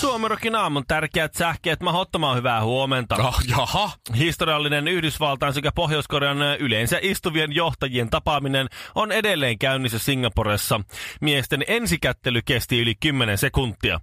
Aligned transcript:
Suomerokin 0.00 0.54
aamun 0.54 0.84
tärkeät 0.88 1.34
sähkeet 1.34 1.80
mahdottoman 1.80 2.36
hyvää 2.36 2.64
huomenta. 2.64 3.16
Oh, 3.16 3.40
jaha. 3.48 3.90
Historiallinen 4.18 4.88
Yhdysvaltain 4.88 5.52
sekä 5.54 5.70
Pohjois-Korean 5.74 6.38
yleensä 6.58 6.98
istuvien 7.02 7.54
johtajien 7.54 8.10
tapaaminen 8.10 8.68
on 8.94 9.12
edelleen 9.12 9.58
käynnissä 9.58 9.98
Singaporessa. 9.98 10.80
Miesten 11.20 11.64
ensikättely 11.68 12.40
kesti 12.44 12.80
yli 12.80 12.94
10 12.94 13.38
sekuntia. 13.38 14.00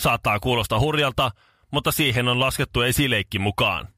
Saattaa 0.00 0.40
kuulostaa 0.40 0.80
hurjalta, 0.80 1.30
mutta 1.70 1.92
siihen 1.92 2.28
on 2.28 2.40
laskettu 2.40 2.80
esileikki 2.80 3.38
mukaan. 3.38 3.88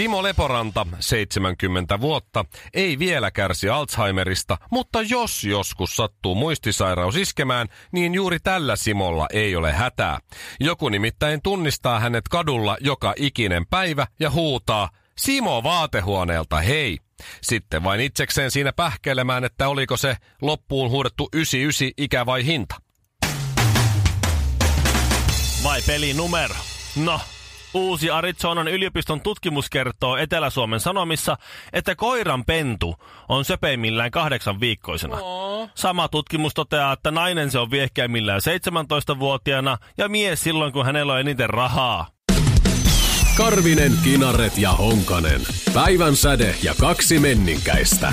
Simo 0.00 0.22
Leporanta, 0.22 0.86
70 1.00 2.00
vuotta, 2.00 2.44
ei 2.74 2.98
vielä 2.98 3.30
kärsi 3.30 3.68
Alzheimerista, 3.68 4.58
mutta 4.70 5.02
jos 5.02 5.44
joskus 5.44 5.96
sattuu 5.96 6.34
muistisairaus 6.34 7.16
iskemään, 7.16 7.68
niin 7.92 8.14
juuri 8.14 8.40
tällä 8.40 8.76
Simolla 8.76 9.26
ei 9.32 9.56
ole 9.56 9.72
hätää. 9.72 10.18
Joku 10.60 10.88
nimittäin 10.88 11.42
tunnistaa 11.42 12.00
hänet 12.00 12.28
kadulla 12.28 12.76
joka 12.80 13.14
ikinen 13.16 13.66
päivä 13.66 14.06
ja 14.20 14.30
huutaa, 14.30 14.90
Simo 15.18 15.62
vaatehuoneelta, 15.62 16.60
hei! 16.60 16.98
Sitten 17.42 17.84
vain 17.84 18.00
itsekseen 18.00 18.50
siinä 18.50 18.72
pähkeilemään, 18.72 19.44
että 19.44 19.68
oliko 19.68 19.96
se 19.96 20.16
loppuun 20.42 20.90
huudettu 20.90 21.28
99 21.32 21.90
ikä 21.96 22.26
vai 22.26 22.46
hinta. 22.46 22.74
Vai 25.64 25.82
pelinumero? 25.86 26.56
No, 26.96 27.20
Uusi 27.74 28.10
Arizonan 28.10 28.68
yliopiston 28.68 29.20
tutkimus 29.20 29.70
kertoo 29.70 30.16
Etelä-Suomen 30.16 30.80
Sanomissa, 30.80 31.36
että 31.72 31.94
koiran 31.94 32.44
pentu 32.44 32.94
on 33.28 33.44
söpeimmillään 33.44 34.10
kahdeksan 34.10 34.60
viikkoisena. 34.60 35.16
Sama 35.74 36.08
tutkimus 36.08 36.54
toteaa, 36.54 36.92
että 36.92 37.10
nainen 37.10 37.50
se 37.50 37.58
on 37.58 37.70
viehkeimmillään 37.70 38.40
17-vuotiaana 38.40 39.78
ja 39.98 40.08
mies 40.08 40.42
silloin, 40.42 40.72
kun 40.72 40.84
hänellä 40.84 41.12
on 41.12 41.20
eniten 41.20 41.50
rahaa. 41.50 42.06
Karvinen, 43.36 43.92
Kinaret 44.04 44.58
ja 44.58 44.72
Honkanen. 44.72 45.40
Päivän 45.74 46.16
säde 46.16 46.54
ja 46.62 46.74
kaksi 46.80 47.18
menninkäistä. 47.18 48.12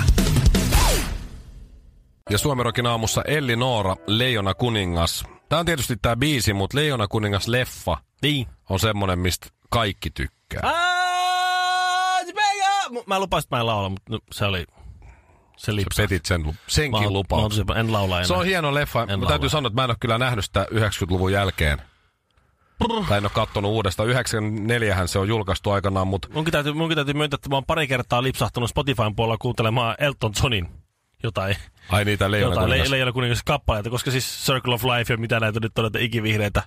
Ja 2.30 2.38
Suomerokin 2.38 2.86
aamussa 2.86 3.22
Elli 3.22 3.56
Noora, 3.56 3.96
Leijona 4.06 4.54
kuningas. 4.54 5.24
Tää 5.48 5.58
on 5.58 5.66
tietysti 5.66 5.96
tää 6.02 6.16
biisi, 6.16 6.52
mutta 6.52 6.78
Leijona 6.78 7.08
kuningas 7.08 7.48
leffa 7.48 7.96
Niin. 8.22 8.46
on 8.70 8.80
semmonen, 8.80 9.18
mistä 9.18 9.46
kaikki 9.70 10.10
tykkää. 10.10 10.60
Mä 13.06 13.20
lupasin, 13.20 13.46
että 13.46 13.56
mä 13.56 13.60
en 13.60 13.66
laula, 13.66 13.88
mutta 13.88 14.12
no, 14.12 14.18
se 14.32 14.44
oli... 14.44 14.64
Se 15.56 15.64
Sä 15.66 15.76
lipsahti. 15.76 16.02
petit 16.14 16.26
sen, 16.26 16.58
senkin 16.66 17.02
Mä 17.02 17.10
lupauksen. 17.10 17.66
mä 17.66 17.74
En 17.74 17.92
laula 17.92 18.16
enää. 18.16 18.26
Se 18.26 18.34
on 18.34 18.44
hieno 18.46 18.74
leffa. 18.74 19.02
En 19.02 19.06
Mä 19.08 19.12
laula. 19.12 19.28
täytyy 19.28 19.48
sanoa, 19.48 19.66
että 19.66 19.74
mä 19.74 19.84
en 19.84 19.90
ole 19.90 19.96
kyllä 20.00 20.18
nähnyt 20.18 20.44
sitä 20.44 20.66
90-luvun 20.70 21.32
jälkeen. 21.32 21.82
Tai 23.08 23.18
en 23.18 23.24
ole 23.24 23.30
kattonut 23.34 23.70
uudestaan. 23.72 24.08
94 24.08 25.06
se 25.06 25.18
on 25.18 25.28
julkaistu 25.28 25.70
aikanaan, 25.70 26.08
mutta 26.08 26.28
Munkin 26.32 26.52
täytyy, 26.52 26.72
munkin 26.72 26.96
täytyy 26.96 27.14
myöntää, 27.14 27.34
että 27.34 27.48
mä 27.48 27.56
oon 27.56 27.64
pari 27.64 27.86
kertaa 27.88 28.22
lipsahtanut 28.22 28.70
Spotifyn 28.70 29.16
puolella 29.16 29.36
kuuntelemaan 29.38 29.94
Elton 29.98 30.32
Johnin 30.42 30.68
jotain, 31.22 31.56
ai 31.88 32.04
niitä 32.04 32.30
leijona 32.30 32.66
jotain 32.96 33.36
kappaleita, 33.44 33.90
koska 33.90 34.10
siis 34.10 34.44
Circle 34.46 34.74
of 34.74 34.84
Life 34.84 35.12
ja 35.12 35.18
mitä 35.18 35.40
näitä 35.40 35.60
nyt 35.60 35.78
on, 35.78 35.82
näitä 35.82 35.98
ikivihreitä. 35.98 36.62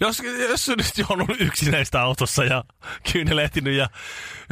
Jos, 0.00 0.22
jos 0.48 0.68
nyt 0.68 1.06
on 1.10 1.20
ollut 1.22 1.40
yksinäistä 1.40 2.02
autossa 2.02 2.44
ja 2.44 2.64
kyynel 3.12 3.38
ehtinyt 3.38 3.74
ja 3.74 3.88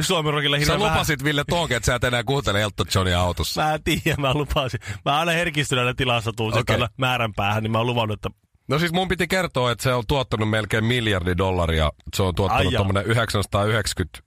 Suomen 0.01 0.33
rokilla 0.33 0.55
Sä 0.55 0.59
hirveän 0.59 0.79
vähän... 0.79 0.93
lupasit 0.93 1.23
Ville 1.23 1.43
Tonke, 1.49 1.75
että 1.75 1.85
sä 1.85 1.95
et 1.95 2.03
enää 2.03 2.23
kuuntele 2.23 2.61
Elton 2.61 2.85
Johnia 2.95 3.21
autossa. 3.21 3.61
Mä 3.61 3.73
en 3.73 3.83
tiedä, 3.83 4.15
mä 4.17 4.33
lupasin. 4.33 4.79
Mä 5.05 5.19
aina 5.19 5.31
herkistyneenä 5.31 5.93
tilassa 5.93 6.31
tuun 6.33 6.49
okay. 6.49 6.61
Okei. 6.61 6.73
sitten 6.73 6.83
aina 6.83 6.93
määrän 6.97 7.33
päähän, 7.33 7.63
niin 7.63 7.71
mä 7.71 7.77
oon 7.77 7.87
luvannut, 7.87 8.25
että 8.25 8.47
No 8.67 8.79
siis 8.79 8.91
mun 8.93 9.07
piti 9.07 9.27
kertoa, 9.27 9.71
että 9.71 9.83
se 9.83 9.93
on 9.93 10.03
tuottanut 10.07 10.49
melkein 10.49 10.85
miljardi 10.85 11.37
dollaria. 11.37 11.91
Se 12.15 12.23
on 12.23 12.35
tuottanut 12.35 12.73
tuommoinen 12.73 13.05
990 13.05 14.26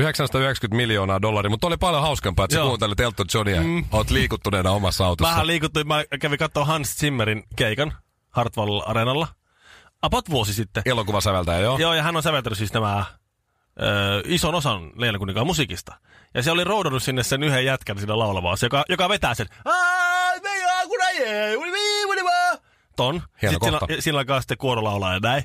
990 0.00 0.76
miljoonaa 0.76 1.22
dollaria, 1.22 1.50
mutta 1.50 1.66
oli 1.66 1.76
paljon 1.76 2.02
hauskempaa, 2.02 2.44
että 2.44 2.56
sä 2.56 2.62
kuuntelit 2.62 3.00
Elton 3.00 3.26
Johnia. 3.34 3.60
Mm. 3.60 3.84
Oot 3.92 4.10
liikuttuneena 4.10 4.70
omassa 4.70 5.06
autossa. 5.06 5.32
Vähän 5.32 5.46
liikuttuin, 5.46 5.88
mä 5.88 6.04
kävin 6.20 6.38
katsoa 6.38 6.64
Hans 6.64 6.96
Zimmerin 6.96 7.44
keikan 7.56 7.92
Hartwall 8.30 8.80
Arenalla. 8.86 9.28
About 10.02 10.30
vuosi 10.30 10.54
sitten. 10.54 10.82
Elokuvasäveltäjä, 10.86 11.58
joo. 11.58 11.78
Joo, 11.78 11.94
ja 11.94 12.02
hän 12.02 12.16
on 12.16 12.22
säveltänyt 12.22 12.58
siis 12.58 12.72
nämä 12.72 13.04
ö, 13.82 14.22
ison 14.24 14.54
osan 14.54 14.92
kuninkaan 15.18 15.46
musiikista. 15.46 15.94
Ja 16.34 16.42
se 16.42 16.50
oli 16.50 16.64
roudannut 16.64 17.02
sinne 17.02 17.22
sen 17.22 17.42
yhden 17.42 17.64
jätkän 17.64 17.98
sinne 17.98 18.14
laulamaan, 18.14 18.58
se, 18.58 18.66
joka, 18.66 18.84
joka 18.88 19.08
vetää 19.08 19.34
sen. 19.34 19.46
Ton. 22.96 23.22
Hieno 23.42 23.52
Sitten 23.52 23.70
kohta. 23.70 23.86
sillä, 23.86 24.00
sillä 24.02 24.18
alkaa 24.18 24.40
sitten 24.40 24.58
kuoro 24.58 24.84
laulaa 24.84 25.14
ja 25.14 25.20
näin. 25.20 25.44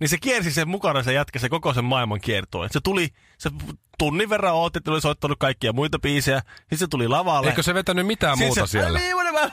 Niin 0.00 0.08
se 0.08 0.18
kiersi 0.18 0.50
sen 0.52 0.68
mukana 0.68 1.02
se 1.02 1.12
jätkä 1.12 1.38
se 1.38 1.48
koko 1.48 1.74
sen 1.74 1.84
maailman 1.84 2.20
kiertoon. 2.20 2.68
Se 2.70 2.80
tuli, 2.80 3.08
se 3.38 3.50
tunnin 3.98 4.30
verran 4.30 4.54
ootti, 4.54 4.78
että 4.78 4.90
oli 4.90 5.00
soittanut 5.00 5.38
kaikkia 5.38 5.72
muita 5.72 5.98
biisejä. 5.98 6.42
Sitten 6.58 6.78
se 6.78 6.86
tuli 6.86 7.08
lavalle. 7.08 7.48
Eikö 7.50 7.62
se 7.62 7.74
vetänyt 7.74 8.06
mitään 8.06 8.36
Sitten 8.36 8.48
muuta 8.48 8.66
se, 8.66 8.70
siellä? 8.70 8.98
"Ai, 8.98 9.14
uli, 9.14 9.32
vaa." 9.32 9.50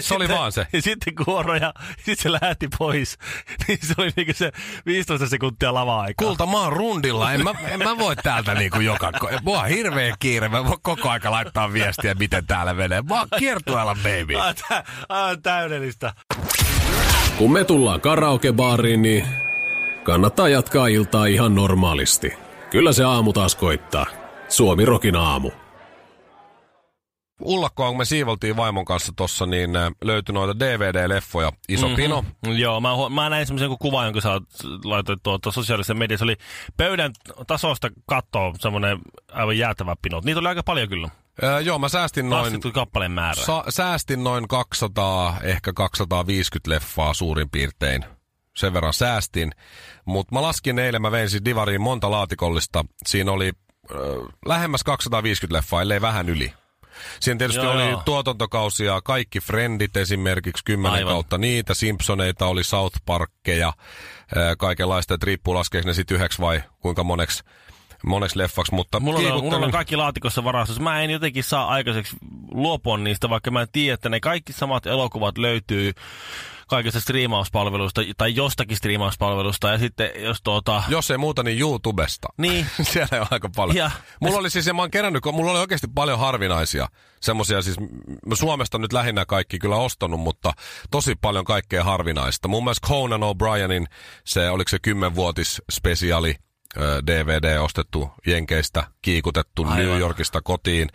Se 0.00 0.14
oli 0.14 0.24
Sitten- 0.24 0.28
vaan 0.38 0.52
se. 0.52 0.66
Ja 0.72 0.82
sitten 0.82 1.14
kuoro 1.24 1.54
ja 1.54 1.72
sitten 1.96 2.16
se 2.16 2.32
lähti 2.32 2.68
pois. 2.78 3.18
Niin 3.68 3.78
se 3.82 3.94
oli 3.98 4.10
niinku 4.16 4.32
se 4.36 4.52
15 4.86 5.26
sekuntia 5.26 5.74
lava-aikaa. 5.74 6.26
Kulta, 6.28 6.46
mä 6.46 6.60
oon 6.60 6.72
rundilla. 6.72 7.32
En 7.32 7.44
mä, 7.44 7.54
en 7.68 7.78
mä 7.78 7.98
voi 7.98 8.16
täältä 8.16 8.54
niinku 8.54 8.80
joka... 8.80 9.12
Mua 9.42 9.60
on 9.60 9.68
hirveä 9.68 10.14
kiire. 10.18 10.48
Mä 10.48 10.64
voin 10.64 10.80
koko 10.82 11.08
aika 11.10 11.30
laittaa 11.30 11.72
viestiä, 11.72 12.14
miten 12.14 12.46
täällä 12.46 12.74
menee. 12.74 13.02
Mä 13.02 13.18
oon 13.18 13.28
kiertueella, 13.38 13.94
baby. 13.94 14.36
Ai, 14.36 14.54
tä- 14.54 14.84
ai, 15.08 15.36
täydellistä. 15.42 16.14
Kun 17.38 17.52
me 17.52 17.64
tullaan 17.64 18.00
karaokebaariin, 18.00 19.02
niin 19.02 19.26
kannattaa 20.04 20.48
jatkaa 20.48 20.86
iltaa 20.86 21.26
ihan 21.26 21.54
normaalisti. 21.54 22.32
Kyllä 22.70 22.92
se 22.92 23.04
aamu 23.04 23.32
taas 23.32 23.54
koittaa. 23.54 24.06
Suomi 24.48 24.84
Rokin 24.84 25.16
aamu. 25.16 25.50
Ullakkoa, 27.40 27.88
kun 27.88 27.98
me 27.98 28.04
siivoltiin 28.04 28.56
vaimon 28.56 28.84
kanssa 28.84 29.12
tossa, 29.16 29.46
niin 29.46 29.76
äh, 29.76 29.92
löytyi 30.04 30.32
noita 30.32 30.64
DVD-leffoja. 30.64 31.52
Iso 31.68 31.86
mm-hmm. 31.86 31.96
pino. 31.96 32.24
Joo, 32.56 32.80
mä, 32.80 32.88
mä 33.10 33.30
näin 33.30 33.46
semmoisen 33.46 33.78
kuvan, 33.78 34.04
jonka 34.04 34.20
sä 34.20 34.40
laitoit 34.84 35.22
tuota 35.22 35.50
sosiaalisessa 35.50 35.94
mediassa. 35.94 36.24
Oli 36.24 36.36
pöydän 36.76 37.12
tasosta 37.46 37.90
kattoa 38.06 38.52
semmoinen 38.58 38.98
aivan 39.32 39.58
jäätävä 39.58 39.96
pino. 40.02 40.20
Niitä 40.24 40.40
oli 40.40 40.48
aika 40.48 40.62
paljon 40.62 40.88
kyllä. 40.88 41.08
Äh, 41.44 41.60
joo, 41.60 41.78
mä 41.78 41.88
säästin 41.88 42.30
noin... 42.30 42.60
Kappaleen 42.72 43.12
määrä. 43.12 43.42
Sa- 43.42 43.64
säästin 43.68 44.24
noin 44.24 44.48
200, 44.48 45.36
ehkä 45.42 45.72
250 45.72 46.70
leffaa 46.70 47.14
suurin 47.14 47.50
piirtein. 47.50 48.04
Sen 48.56 48.72
verran 48.72 48.92
säästin. 48.92 49.52
Mutta 50.04 50.34
mä 50.34 50.42
laskin 50.42 50.78
eilen, 50.78 51.02
mä 51.02 51.10
vein 51.10 51.30
siis 51.30 51.44
Divariin 51.44 51.80
monta 51.80 52.10
laatikollista. 52.10 52.84
Siinä 53.06 53.32
oli 53.32 53.52
äh, 53.92 53.98
lähemmäs 54.46 54.82
250 54.84 55.56
leffaa, 55.58 55.82
ellei 55.82 56.00
vähän 56.00 56.28
yli. 56.28 56.52
Siinä 57.20 57.38
tietysti 57.38 57.64
Joo, 57.64 57.72
oli 57.74 57.90
joo. 57.90 58.02
tuotantokausia, 58.04 59.00
kaikki 59.00 59.40
Friendit 59.40 59.96
esimerkiksi, 59.96 60.64
kymmenen 60.64 60.94
Aivan. 60.98 61.12
kautta 61.12 61.38
niitä, 61.38 61.74
Simpsoneita 61.74 62.46
oli, 62.46 62.64
South 62.64 62.96
Parkkeja, 63.06 63.72
ää, 64.36 64.56
kaikenlaista, 64.56 65.14
että 65.14 65.26
riippuu 65.26 65.54
laskeeko 65.54 65.88
ne 65.88 65.94
sitten 65.94 66.14
yhdeksi 66.14 66.40
vai 66.40 66.62
kuinka 66.80 67.04
moneksi, 67.04 67.42
moneksi 68.06 68.38
leffaksi, 68.38 68.74
mutta 68.74 69.00
Mulla 69.00 69.18
on, 69.18 69.24
mulla 69.24 69.34
kiikuttelin- 69.40 69.64
on 69.64 69.70
kaikki 69.70 69.96
laatikossa 69.96 70.44
varastossa. 70.44 70.82
Mä 70.82 71.00
en 71.02 71.10
jotenkin 71.10 71.44
saa 71.44 71.68
aikaiseksi 71.68 72.16
luopua 72.50 72.98
niistä, 72.98 73.30
vaikka 73.30 73.50
mä 73.50 73.66
tiedän, 73.72 73.94
että 73.94 74.08
ne 74.08 74.20
kaikki 74.20 74.52
samat 74.52 74.86
elokuvat 74.86 75.38
löytyy 75.38 75.92
kaikista 76.74 77.00
striimauspalveluista 77.00 78.00
tai 78.16 78.34
jostakin 78.34 78.76
striimauspalvelusta. 78.76 79.68
Ja 79.68 79.78
sitten 79.78 80.10
jos 80.16 80.42
tuota... 80.44 80.82
Jos 80.88 81.10
ei 81.10 81.18
muuta, 81.18 81.42
niin 81.42 81.58
YouTubesta. 81.58 82.28
Niin. 82.38 82.66
Siellä 82.92 83.20
on 83.20 83.26
aika 83.30 83.50
paljon. 83.56 83.76
Ja- 83.76 83.90
mulla 84.20 84.38
oli 84.38 84.50
siis, 84.50 84.66
ja 84.66 84.74
mä 84.74 84.82
oon 84.82 84.90
kerännyt, 84.90 85.22
kun 85.22 85.34
mulla 85.34 85.50
oli 85.50 85.60
oikeasti 85.60 85.86
paljon 85.94 86.18
harvinaisia. 86.18 86.88
Semmosia 87.20 87.62
siis, 87.62 87.80
m- 87.80 88.34
Suomesta 88.34 88.78
nyt 88.78 88.92
lähinnä 88.92 89.26
kaikki 89.26 89.58
kyllä 89.58 89.76
ostanut, 89.76 90.20
mutta 90.20 90.52
tosi 90.90 91.14
paljon 91.14 91.44
kaikkea 91.44 91.84
harvinaista. 91.84 92.48
Mun 92.48 92.64
mielestä 92.64 92.88
Conan 92.88 93.20
O'Brienin, 93.20 93.86
se 94.24 94.50
oliko 94.50 94.68
se 94.68 94.78
kymmenvuotis 94.78 95.62
spesiaali, 95.72 96.34
ö, 96.76 97.02
DVD 97.06 97.58
ostettu 97.58 98.10
Jenkeistä, 98.26 98.84
kiikutettu 99.02 99.62
Aivan. 99.62 99.76
New 99.78 99.98
Yorkista 99.98 100.40
kotiin. 100.42 100.88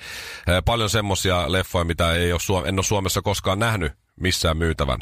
Paljon 0.65 0.89
semmosia 0.89 1.51
leffoja, 1.51 1.85
mitä 1.85 2.13
ei 2.13 2.31
ole, 2.31 2.39
Suom- 2.39 2.65
en 2.67 2.79
ole 2.79 2.83
Suomessa 2.83 3.21
koskaan 3.21 3.59
nähnyt 3.59 3.93
missään 4.19 4.57
myytävän. 4.57 4.99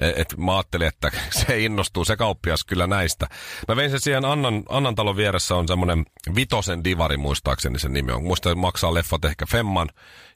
Et, 0.00 0.18
et 0.18 0.36
mä 0.36 0.56
ajattelin, 0.56 0.86
että 0.86 1.10
se 1.46 1.58
innostuu 1.58 2.04
se 2.04 2.16
kauppias 2.16 2.64
kyllä 2.64 2.86
näistä. 2.86 3.26
Mä 3.68 3.76
vein 3.76 3.90
sen 3.90 4.00
siihen 4.00 4.24
Annan, 4.24 4.62
Annan 4.68 4.94
talon 4.94 5.16
vieressä 5.16 5.56
on 5.56 5.68
semmonen 5.68 6.04
Vitosen 6.34 6.84
divari 6.84 7.16
muistaakseni 7.16 7.78
sen 7.78 7.92
nimi 7.92 8.12
on. 8.12 8.24
Muista 8.24 8.54
maksaa 8.54 8.94
leffat 8.94 9.24
ehkä 9.24 9.46
Femman 9.46 9.88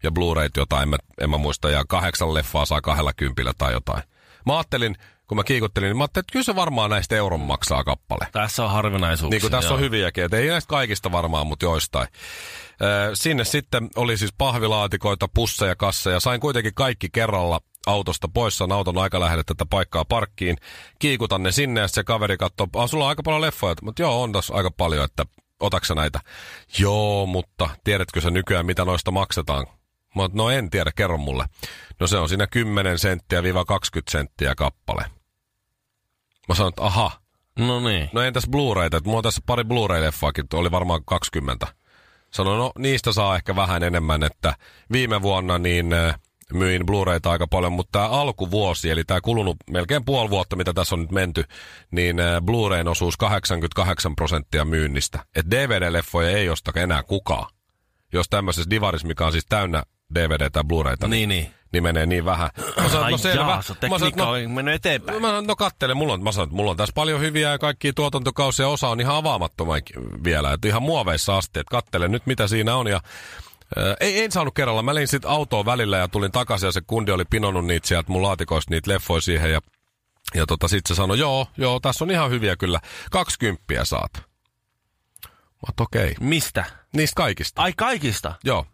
ja 0.03 0.11
Blu-rayt 0.11 0.57
jotain, 0.57 0.83
en 0.83 0.89
mä, 0.89 0.97
en 1.21 1.31
mä 1.31 1.39
muista, 1.39 1.71
ja 1.71 1.85
kahdeksan 1.89 2.35
leffaa 2.35 2.65
saa 2.65 2.81
kahdella 2.81 3.13
kympillä 3.13 3.53
tai 3.59 3.73
jotain. 3.73 4.03
Mä 4.47 4.57
ajattelin, 4.57 4.97
kun 5.27 5.37
mä 5.37 5.45
kiikuttelin, 5.45 5.87
niin 5.87 5.97
mä 5.97 6.03
ajattelin, 6.03 6.23
että 6.23 6.33
kyllä 6.33 6.45
se 6.45 6.57
varmaan 6.57 6.91
näistä 6.91 7.17
euron 7.17 7.41
maksaa 7.41 7.85
kappale. 7.85 8.29
Tässä 8.33 8.65
on 8.65 8.71
harvinaisuuksia. 8.71 9.35
Niin 9.35 9.41
kuin 9.41 9.51
tässä 9.51 9.69
joo. 9.69 9.75
on 9.75 9.81
hyviäkin, 9.81 10.25
että 10.25 10.37
ei 10.37 10.49
näistä 10.49 10.69
kaikista 10.69 11.13
varmaan, 11.13 11.47
mutta 11.47 11.65
joistain. 11.65 12.09
Sinne 13.15 13.45
sitten 13.45 13.89
oli 13.97 14.17
siis 14.17 14.33
pahvilaatikoita, 14.39 15.29
pusseja, 15.35 15.77
kasseja. 15.77 16.21
Sain 16.21 16.41
kuitenkin 16.41 16.75
kaikki 16.75 17.09
kerralla 17.13 17.61
autosta 17.87 18.29
pois. 18.29 18.59
Saan 18.59 18.73
auton 18.73 18.99
aika 18.99 19.21
lähelle 19.21 19.45
tätä 19.47 19.67
paikkaa 19.67 20.05
parkkiin. 20.05 20.57
Kiikutan 20.99 21.43
ne 21.43 21.53
sinne 21.53 21.81
ja 21.81 21.89
se 21.89 22.05
kaveri 22.05 22.37
katsoo, 22.37 22.67
ah, 22.77 22.91
sulla 22.91 23.05
on 23.05 23.09
aika 23.09 23.23
paljon 23.23 23.41
leffoja. 23.41 23.75
Mutta 23.83 24.03
joo, 24.03 24.23
on 24.23 24.33
tässä 24.33 24.55
aika 24.55 24.71
paljon, 24.71 25.05
että 25.05 25.27
otaksa 25.61 25.95
näitä? 25.95 26.21
Joo, 26.79 27.27
mutta 27.27 27.71
tiedätkö 27.85 28.21
sä 28.21 28.31
nykyään, 28.31 28.67
mitä 28.67 28.85
noista 28.85 29.11
maksetaan? 29.11 29.67
Mä 30.17 30.23
oon, 30.23 30.31
no 30.33 30.51
en 30.51 30.71
tiedä, 30.71 30.91
kerro 30.97 31.19
mulle. 31.19 31.45
No 32.01 32.07
se 32.07 32.19
on 32.19 32.29
siinä 32.29 32.47
10 32.47 32.99
senttiä 32.99 33.43
viiva 33.43 33.65
20 33.65 34.13
senttiä 34.13 34.55
kappale. 34.55 35.05
Mä 36.49 36.55
sanoin, 36.55 36.73
että 36.73 36.83
aha, 36.83 37.11
No 37.59 37.81
niin. 37.81 38.11
No 38.13 38.21
entäs 38.21 38.47
Blu-rayta? 38.47 38.97
Et 38.97 39.05
Mulla 39.05 39.19
on 39.19 39.23
tässä 39.23 39.43
pari 39.47 39.65
Blu-ray-leffaakin, 39.65 40.47
oli 40.55 40.71
varmaan 40.71 41.05
20. 41.05 41.67
Sanoin, 42.31 42.59
no 42.59 42.73
niistä 42.79 43.13
saa 43.13 43.37
ehkä 43.37 43.57
vähän 43.57 43.83
enemmän, 43.83 44.23
että 44.23 44.55
viime 44.93 45.23
vuonna 45.23 45.59
niin 45.59 45.93
äh, 45.93 46.19
myin 46.53 46.87
Blu-rayta 46.87 47.31
aika 47.31 47.47
paljon, 47.47 47.73
mutta 47.73 47.99
tämä 47.99 48.09
alkuvuosi, 48.09 48.91
eli 48.91 49.05
tämä 49.05 49.21
kulunut 49.21 49.57
melkein 49.71 50.05
puoli 50.05 50.31
vuotta, 50.31 50.57
mitä 50.57 50.73
tässä 50.73 50.95
on 50.95 51.01
nyt 51.01 51.11
menty, 51.13 51.45
niin 51.91 52.21
äh, 52.21 52.43
Blu-rayn 52.43 52.89
osuus 52.89 53.17
88 53.17 54.17
prosenttia 54.17 54.65
myynnistä. 54.65 55.25
Et 55.37 55.47
DVD-leffoja 55.51 56.29
ei 56.31 56.49
osta 56.49 56.73
enää 56.77 57.03
kukaan. 57.03 57.51
Jos 58.13 58.27
tämmöisessä 58.31 58.71
divarissa, 58.71 59.07
mikä 59.07 59.27
on 59.27 59.33
siis 59.33 59.47
täynnä 59.49 59.83
DVD 60.15 60.51
tai 60.51 60.63
Blu-rayta, 60.65 61.09
Niin, 61.09 61.29
niin. 61.29 61.51
niin 61.73 61.83
menee 61.83 62.07
niin 62.07 62.25
vähän. 62.25 62.51
Mä 62.77 62.89
sanoin, 62.89 63.05
Ai 63.05 63.11
no 63.11 63.19
selvä. 63.19 63.41
jaa, 63.43 63.63
se 63.63 63.75
Mä 63.89 63.99
sanoin, 63.99 64.17
no, 64.17 64.31
on 64.31 64.51
mennyt 64.51 64.75
eteenpäin. 64.75 65.23
Mä 65.23 65.29
sanoin, 65.29 65.47
no 65.47 65.57
kattele, 65.57 65.95
mulla 65.95 66.13
on, 66.13 66.23
mä 66.23 66.33
sanoin, 66.33 66.47
että 66.49 66.57
mulla 66.57 66.71
on 66.71 66.77
tässä 66.77 66.93
paljon 66.95 67.21
hyviä 67.21 67.51
ja 67.51 67.59
kaikki 67.59 67.93
tuotantokausia 67.93 68.69
osa 68.69 68.89
on 68.89 69.01
ihan 69.01 69.17
avaamattomia 69.17 69.81
vielä, 70.25 70.53
että 70.53 70.69
ihan 70.69 70.83
muoveissa 70.83 71.37
asti, 71.39 71.61
että 71.61 71.71
kattele 71.71 72.09
nyt 72.09 72.27
mitä 72.27 72.47
siinä 72.49 72.77
on 72.77 72.87
ja 72.87 73.01
Ei, 74.01 74.25
en 74.25 74.33
saanut 74.33 74.55
kerralla. 74.55 74.83
Mä 74.83 74.95
lein 74.95 75.09
sitten 75.09 75.31
autoon 75.31 75.67
välillä 75.67 75.97
ja 75.97 76.09
tulin 76.09 76.33
takaisin 76.33 76.67
ja 76.67 76.73
se 76.73 76.81
kundi 76.87 77.13
oli 77.13 77.25
pinonnut 77.25 77.67
niitä 77.67 77.89
sieltä 77.89 78.13
mun 78.13 78.23
laatikoista 78.23 78.71
niitä 78.75 78.91
leffoja 78.91 79.21
siihen 79.21 79.53
ja, 79.53 79.61
ja 80.35 80.47
tota, 80.47 80.69
sitten 80.69 80.97
se 80.97 80.99
sanoi, 80.99 81.19
joo, 81.19 81.47
joo, 81.57 81.81
tässä 81.81 82.05
on 82.05 82.11
ihan 82.11 82.31
hyviä 82.31 82.57
kyllä. 82.57 82.81
20 83.11 83.65
saat. 83.85 84.13
Mä 85.27 85.67
oot, 85.69 85.81
okei. 85.81 86.11
Okay. 86.11 86.29
Mistä? 86.29 86.65
Niistä 86.93 87.15
kaikista. 87.17 87.63
Ai 87.63 87.73
kaikista? 87.77 88.35
Joo. 88.45 88.67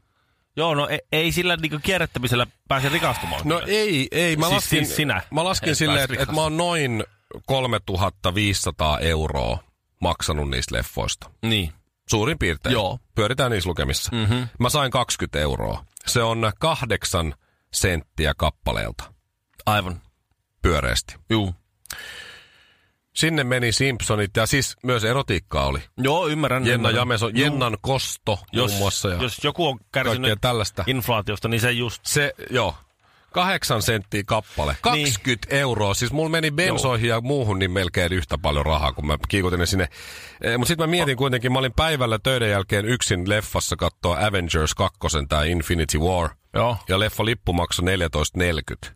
Joo, 0.57 0.75
no 0.75 0.89
ei, 0.89 0.99
ei 1.13 1.33
sillä 1.33 1.57
niinku 1.57 1.79
kierrättämisellä 1.83 2.47
pääse 2.69 2.89
rikastumaan. 2.89 3.41
No 3.45 3.55
kyllä. 3.61 3.73
ei, 3.73 4.09
ei. 4.11 4.37
Mä 4.37 4.47
Siis- 4.47 4.55
laskin, 4.55 4.85
siis 4.85 4.97
sinä 4.97 5.23
mä 5.31 5.45
laskin 5.45 5.77
silleen, 5.77 6.05
että 6.05 6.23
et 6.23 6.33
mä 6.33 6.41
oon 6.41 6.57
noin 6.57 7.05
3500 7.47 8.99
euroa 8.99 9.59
maksanut 10.01 10.51
niistä 10.51 10.77
leffoista. 10.77 11.31
Niin. 11.43 11.73
Suurin 12.11 12.39
piirtein. 12.39 12.73
Joo. 12.73 12.99
Pyöritään 13.15 13.51
niissä 13.51 13.69
lukemissa. 13.69 14.11
Mm-hmm. 14.17 14.49
Mä 14.61 14.69
sain 14.69 14.91
20 14.91 15.39
euroa. 15.39 15.85
Se 16.07 16.23
on 16.23 16.53
kahdeksan 16.59 17.35
senttiä 17.73 18.35
kappaleelta 18.37 19.13
Aivan. 19.67 20.01
pyöreästi. 20.63 21.15
Juu. 21.31 21.55
Sinne 23.17 23.45
meni 23.45 23.73
Simpsonit 23.73 24.37
ja 24.37 24.47
siis 24.47 24.77
myös 24.83 25.05
erotiikkaa 25.05 25.67
oli. 25.67 25.79
Joo, 25.99 26.29
ymmärrän. 26.29 26.67
Jenna 26.67 26.75
ymmärrän. 26.75 26.97
Jameson, 26.97 27.31
Juu. 27.37 27.45
Jennan 27.45 27.77
kosto 27.81 28.39
jos, 28.53 28.71
muun 28.71 28.83
muassa. 28.83 29.09
Ja 29.09 29.23
jos 29.23 29.39
joku 29.45 29.67
on 29.67 29.79
kärsinyt 29.93 30.39
tällaista. 30.41 30.85
inflaatiosta, 30.87 31.49
niin 31.49 31.61
se 31.61 31.73
just... 31.73 32.07
Se, 32.07 32.35
joo. 32.51 32.75
Kahdeksan 33.37 33.83
senttiä 33.83 34.23
kappale. 34.27 34.77
20 34.81 35.47
niin. 35.51 35.61
euroa. 35.61 35.95
Siis 35.95 36.13
mulla 36.13 36.29
meni 36.29 36.51
bensoihin 36.51 37.09
ja 37.09 37.21
muuhun 37.21 37.59
niin 37.59 37.71
melkein 37.71 38.13
yhtä 38.13 38.39
paljon 38.39 38.67
rahaa, 38.67 38.93
kun 38.93 39.07
mä 39.07 39.17
kiikutin 39.29 39.59
ne 39.59 39.67
sinne. 39.67 39.89
E, 40.41 40.57
Mutta 40.57 40.69
sitten 40.69 40.89
mä 40.89 40.91
mietin 40.91 41.17
kuitenkin, 41.17 41.53
mä 41.53 41.59
olin 41.59 41.73
päivällä 41.77 42.19
töiden 42.19 42.51
jälkeen 42.51 42.85
yksin 42.85 43.29
leffassa 43.29 43.77
katsoa 43.77 44.27
Avengers 44.27 44.75
2, 44.75 44.99
tää 45.29 45.45
Infinity 45.45 45.99
War. 45.99 46.31
Joo. 46.55 46.77
Ja 46.89 46.99
leffa 46.99 47.25
lippu 47.25 47.53
maksoi 47.53 47.85
14,40. 48.87 48.91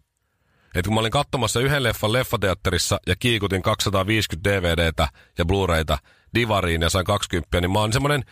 Et 0.75 0.85
kun 0.85 0.95
mä 0.95 1.01
olin 1.01 1.11
katsomassa 1.11 1.61
yhden 1.61 1.83
leffan 1.83 2.13
leffateatterissa 2.13 3.01
ja 3.07 3.17
kiikutin 3.17 3.63
250 3.63 4.51
DVDtä 4.51 5.09
ja 5.39 5.45
Blu-rayta 5.45 5.99
divariin 6.35 6.83
ja 6.83 6.91
sain 6.91 7.07
20, 7.07 7.61
niin 7.61 7.71
mä 7.71 7.79
oon 7.79 7.93
semmonen 7.93 8.25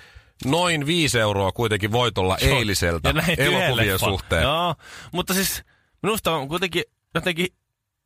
noin 0.45 0.87
5 0.87 1.21
euroa 1.21 1.53
kuitenkin 1.53 1.93
voitolla 1.93 2.37
eiliseltä 2.37 3.15
elokuvien 3.39 3.99
suhteen. 3.99 4.43
Joo, 4.43 4.75
mutta 5.13 5.35
siis 5.35 5.65
minusta 6.03 6.33
on 6.33 6.49
kuitenkin 6.49 6.83
jotenkin 7.15 7.47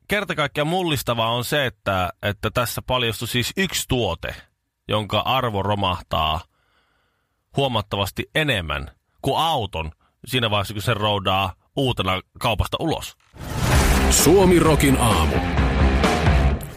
kerta 0.08 0.34
kaikkiaan 0.34 0.68
mullistavaa 0.68 1.30
on 1.30 1.44
se, 1.44 1.66
että, 1.66 2.10
että 2.22 2.50
tässä 2.50 2.82
paljastui 2.82 3.28
siis 3.28 3.52
yksi 3.56 3.88
tuote, 3.88 4.34
jonka 4.88 5.20
arvo 5.20 5.62
romahtaa 5.62 6.40
huomattavasti 7.56 8.30
enemmän 8.34 8.90
kuin 9.22 9.38
auton 9.38 9.90
siinä 10.26 10.50
vaiheessa, 10.50 10.74
kun 10.74 10.82
se 10.82 10.94
roudaa 10.94 11.52
uutena 11.76 12.20
kaupasta 12.38 12.76
ulos. 12.80 13.16
Suomi 14.10 14.58
Rokin 14.58 14.96
aamu. 15.00 15.36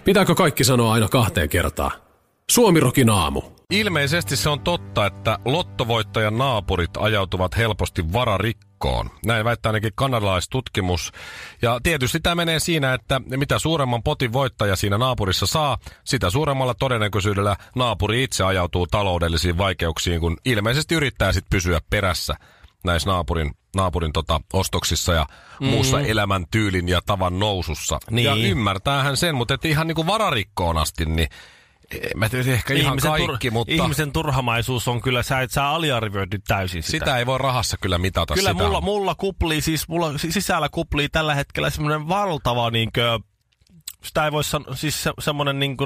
Pitääkö 0.03 0.35
kaikki 0.35 0.63
sanoa 0.63 0.94
aina 0.94 1.07
kahteen 1.07 1.50
kertaan? 1.50 1.91
Suomi 2.51 2.79
Rokin 2.79 3.09
aamu. 3.09 3.41
Ilmeisesti 3.71 4.35
se 4.35 4.50
on 4.50 4.59
totta, 4.59 5.06
että 5.06 5.39
lottovoittajan 5.45 6.38
naapurit 6.38 6.97
ajautuvat 6.97 7.57
helposti 7.57 8.13
vararikkoon. 8.13 8.75
Näin 9.26 9.46
väittää 9.46 9.70
ainakin 9.70 9.92
kanadalaistutkimus. 9.96 11.12
Ja 11.62 11.80
tietysti 11.84 12.20
tämä 12.20 12.36
menee 12.36 12.60
siinä, 12.60 12.94
että 12.94 13.22
mitä 13.38 13.60
suuremman 13.60 14.04
potin 14.04 14.34
voittaja 14.34 14.76
siinä 14.76 14.98
naapurissa 14.98 15.46
saa, 15.46 15.78
sitä 16.04 16.30
suuremmalla 16.30 16.74
todennäköisyydellä 16.74 17.56
naapuri 17.76 18.24
itse 18.24 18.44
ajautuu 18.44 18.88
taloudellisiin 18.88 19.58
vaikeuksiin, 19.58 20.20
kun 20.20 20.38
ilmeisesti 20.46 20.96
yrittää 20.96 21.32
sitten 21.32 21.50
pysyä 21.50 21.80
perässä 21.90 22.36
näissä 22.86 23.10
naapurin, 23.10 23.52
naapurin 23.76 24.14
tota, 24.14 24.42
ostoksissa 24.54 25.14
ja 25.14 25.26
mm. 25.60 25.68
muussa 25.68 26.00
elämäntyylin 26.00 26.88
ja 26.88 27.02
tavan 27.06 27.40
nousussa. 27.40 28.00
Niin. 28.12 28.26
Ja 28.26 28.36
ymmärtäähän 28.36 29.18
sen, 29.18 29.36
mutta 29.36 29.54
et 29.54 29.66
ihan 29.66 29.88
niin 29.88 29.96
kuin 29.96 30.08
vararikkoon 30.08 30.78
asti, 30.78 31.06
niin 31.06 31.30
en 31.92 32.20
mä 32.20 32.30
tiedä 32.30 32.54
ehkä 32.54 32.74
ihan 32.74 32.98
kaikki, 33.02 33.50
tur- 33.50 33.54
mutta 33.54 33.74
ihmisen 33.74 34.12
turhamaisuus 34.12 34.88
on 34.88 35.02
kyllä, 35.02 35.24
sä 35.24 35.42
et 35.42 35.52
sä 35.52 35.68
aliarvioit 35.70 36.32
nyt 36.32 36.44
täysin 36.48 36.84
sitä. 36.84 37.06
sitä 37.06 37.18
ei 37.18 37.26
voi 37.26 37.38
rahassa 37.38 37.78
kyllä 37.82 37.98
mitata. 37.98 38.34
Kyllä 38.34 38.50
sitä. 38.52 38.64
mulla, 38.64 38.82
mulla 38.82 39.16
kuplii, 39.16 39.62
siis 39.62 39.88
mulla 39.88 40.18
si- 40.18 40.32
sisällä 40.32 40.70
kuplii 40.70 41.10
tällä 41.10 41.36
hetkellä 41.36 41.70
semmoinen 41.70 42.08
valtava 42.08 42.72
niinkö, 42.72 43.20
sitä 44.04 44.25
ei 44.25 44.32
voi 44.32 44.44
sanoa, 44.44 44.75
siis 44.75 45.04
se, 45.04 45.12
semmoinen 45.20 45.60
niinkö 45.60 45.86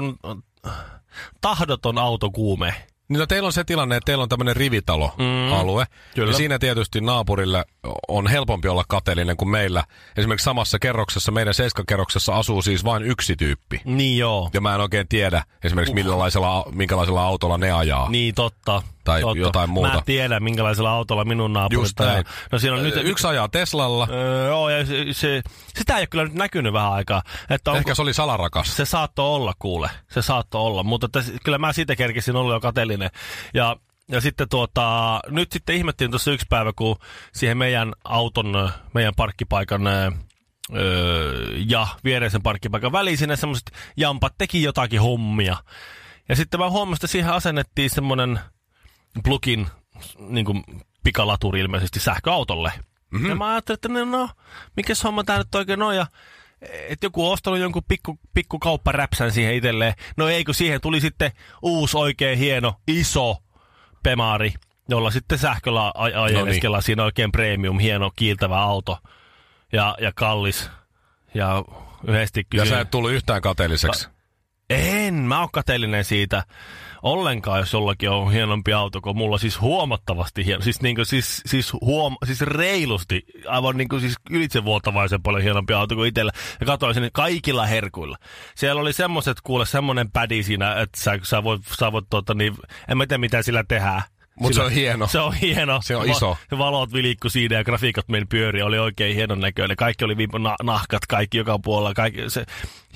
tahdoton 1.40 1.98
autokuume. 1.98 2.74
Niin 3.10 3.18
no, 3.18 3.26
teillä 3.26 3.46
on 3.46 3.52
se 3.52 3.64
tilanne, 3.64 3.96
että 3.96 4.06
teillä 4.06 4.22
on 4.22 4.28
tämmöinen 4.28 4.56
rivitaloalue. 4.56 5.84
Mm, 5.84 6.14
kyllä. 6.14 6.30
Ja 6.30 6.36
siinä 6.36 6.58
tietysti 6.58 7.00
naapurille 7.00 7.64
on 8.08 8.26
helpompi 8.26 8.68
olla 8.68 8.84
kateellinen 8.88 9.36
kuin 9.36 9.48
meillä. 9.48 9.84
Esimerkiksi 10.16 10.44
samassa 10.44 10.78
kerroksessa, 10.78 11.32
meidän 11.32 11.54
seiskakerroksessa 11.54 12.36
asuu 12.36 12.62
siis 12.62 12.84
vain 12.84 13.02
yksi 13.02 13.36
tyyppi. 13.36 13.80
Niin 13.84 14.18
joo. 14.18 14.50
Ja 14.52 14.60
mä 14.60 14.74
en 14.74 14.80
oikein 14.80 15.08
tiedä 15.08 15.42
esimerkiksi 15.64 15.94
millaisella, 15.94 16.64
minkälaisella 16.72 17.22
autolla 17.22 17.58
ne 17.58 17.72
ajaa. 17.72 18.10
Niin 18.10 18.34
totta. 18.34 18.82
Tai 19.10 19.20
totta. 19.20 19.38
jotain 19.38 19.70
muuta. 19.70 19.94
Mä 19.94 20.02
tiedän, 20.06 20.42
minkälaisella 20.42 20.90
autolla 20.90 21.24
minun 21.24 21.52
naapurit 21.52 22.00
ajaa. 22.00 22.22
No 22.52 22.58
siinä 22.58 22.76
on 22.76 22.82
nyt... 22.82 22.94
Yksi 23.02 23.26
ajaa 23.26 23.48
Teslalla. 23.48 24.08
Öö, 24.10 24.48
joo, 24.48 24.68
ja 24.68 24.86
se, 24.86 25.04
se, 25.12 25.42
sitä 25.78 25.96
ei 25.96 26.00
ole 26.00 26.06
kyllä 26.06 26.24
nyt 26.24 26.34
näkynyt 26.34 26.72
vähän 26.72 26.92
aikaa. 26.92 27.22
Että 27.50 27.70
onko, 27.70 27.78
Ehkä 27.78 27.94
se 27.94 28.02
oli 28.02 28.14
salarakas. 28.14 28.76
Se 28.76 28.84
saattoi 28.84 29.26
olla, 29.26 29.52
kuule. 29.58 29.90
Se 30.10 30.22
saattoi 30.22 30.60
olla, 30.60 30.82
mutta 30.82 31.06
että, 31.06 31.32
kyllä 31.44 31.58
mä 31.58 31.72
siitä 31.72 31.96
kerkisin 31.96 32.36
olla 32.36 32.54
jo 32.54 32.60
kateellinen. 32.60 33.10
Ja, 33.54 33.76
ja 34.10 34.20
sitten 34.20 34.48
tuota, 34.48 35.20
nyt 35.28 35.52
sitten 35.52 35.76
ihmettiin 35.76 36.10
tuossa 36.10 36.30
yksi 36.30 36.46
päivä, 36.48 36.72
kun 36.76 36.96
siihen 37.32 37.58
meidän 37.58 37.92
auton, 38.04 38.70
meidän 38.94 39.14
parkkipaikan 39.16 39.86
öö, 39.86 40.12
ja 41.66 41.86
viereisen 42.04 42.42
parkkipaikan 42.42 42.92
väliin 42.92 43.18
sinne 43.18 43.36
semmoiset 43.36 43.70
jampat 43.96 44.34
teki 44.38 44.62
jotakin 44.62 45.00
hommia. 45.00 45.56
Ja 46.28 46.36
sitten 46.36 46.60
mä 46.60 46.70
huomasin, 46.70 46.96
että 46.96 47.06
siihen 47.06 47.32
asennettiin 47.32 47.90
semmoinen 47.90 48.40
plugin 49.24 49.66
niin 50.18 50.44
kuin 50.44 50.64
pikalaturi 51.04 51.60
ilmeisesti 51.60 52.00
sähköautolle. 52.00 52.72
Mm-hmm. 53.10 53.28
Ja 53.28 53.34
mä 53.34 53.48
ajattelin, 53.52 53.76
että 53.76 53.88
no, 53.88 54.04
no 54.04 54.28
mikä 54.76 54.92
homma 55.04 55.24
tää 55.24 55.38
nyt 55.38 55.54
oikein 55.54 55.82
on. 55.82 55.96
Ja 55.96 56.06
että 56.88 57.06
joku 57.06 57.26
on 57.26 57.32
ostanut 57.32 57.58
jonkun 57.60 57.82
pikku, 57.88 58.18
pikku 58.34 58.58
kaupparäpsän 58.58 59.32
siihen 59.32 59.54
itselleen. 59.54 59.94
No 60.16 60.28
ei, 60.28 60.44
kun 60.44 60.54
siihen 60.54 60.80
tuli 60.80 61.00
sitten 61.00 61.32
uusi 61.62 61.96
oikein 61.96 62.38
hieno, 62.38 62.74
iso 62.88 63.36
pemari, 64.02 64.54
jolla 64.88 65.10
sitten 65.10 65.38
sähköllä 65.38 65.92
ajeleskellaan. 65.94 66.78
niin. 66.78 66.84
Siinä 66.84 67.04
oikein 67.04 67.32
premium, 67.32 67.78
hieno, 67.78 68.10
kiiltävä 68.16 68.58
auto 68.58 68.98
ja, 69.72 69.96
ja 70.00 70.12
kallis. 70.12 70.70
Ja 71.34 71.64
yhdesti 72.08 72.40
Ja 72.40 72.44
kysyin. 72.50 72.68
sä 72.68 72.80
et 72.80 72.90
tullut 72.90 73.10
yhtään 73.12 73.42
kateelliseksi. 73.42 74.08
En, 74.70 75.14
mä 75.14 75.40
oon 75.40 75.48
kateellinen 75.52 76.04
siitä 76.04 76.44
ollenkaan, 77.02 77.60
jos 77.60 77.72
jollakin 77.72 78.10
on 78.10 78.32
hienompi 78.32 78.72
auto 78.72 79.00
kuin 79.00 79.16
mulla, 79.16 79.38
siis 79.38 79.60
huomattavasti 79.60 80.46
hieno, 80.46 80.62
siis, 80.62 80.82
niinku, 80.82 81.04
siis, 81.04 81.42
siis, 81.46 81.72
huom, 81.72 82.16
siis 82.24 82.40
reilusti, 82.40 83.22
aivan 83.48 83.76
niinku, 83.76 84.00
siis 84.00 84.14
ylitsevuotavaisen 84.30 85.22
paljon 85.22 85.42
hienompi 85.42 85.72
auto 85.72 85.94
kuin 85.94 86.08
itsellä. 86.08 86.32
Ja 86.60 86.66
katsoin 86.66 86.94
sen 86.94 87.10
kaikilla 87.12 87.66
herkuilla. 87.66 88.16
Siellä 88.54 88.80
oli 88.80 88.92
semmoset, 88.92 89.40
kuule, 89.40 89.66
semmonen 89.66 90.10
pädi 90.10 90.42
siinä, 90.42 90.80
että 90.80 91.00
sä, 91.00 91.18
sä 91.22 91.44
voit, 91.44 91.62
sä 91.78 91.92
voit 91.92 92.06
tota, 92.10 92.34
niin, 92.34 92.56
en 92.88 92.98
mä 92.98 93.06
tiedä 93.06 93.18
mitä 93.18 93.42
sillä 93.42 93.64
tehdään. 93.68 94.02
Mut 94.40 94.54
se 94.54 94.62
on 94.62 94.72
hieno. 94.72 95.06
Se 95.06 95.18
on 95.20 95.34
hieno. 95.34 95.80
Se 95.82 95.96
on 95.96 96.10
iso. 96.10 96.36
Va- 96.50 96.58
valot 96.58 96.92
vilikku 96.92 97.28
siinä 97.28 97.56
ja 97.56 97.64
grafiikat 97.64 98.08
meni 98.08 98.26
pyöri, 98.28 98.62
oli 98.62 98.78
oikein 98.78 99.14
hienon 99.14 99.40
näköinen. 99.40 99.76
Kaikki 99.76 100.04
oli 100.04 100.14
na- 100.38 100.56
nahkat, 100.62 101.06
kaikki 101.08 101.38
joka 101.38 101.58
puolella, 101.58 101.94
kaikki 101.94 102.30
se 102.30 102.46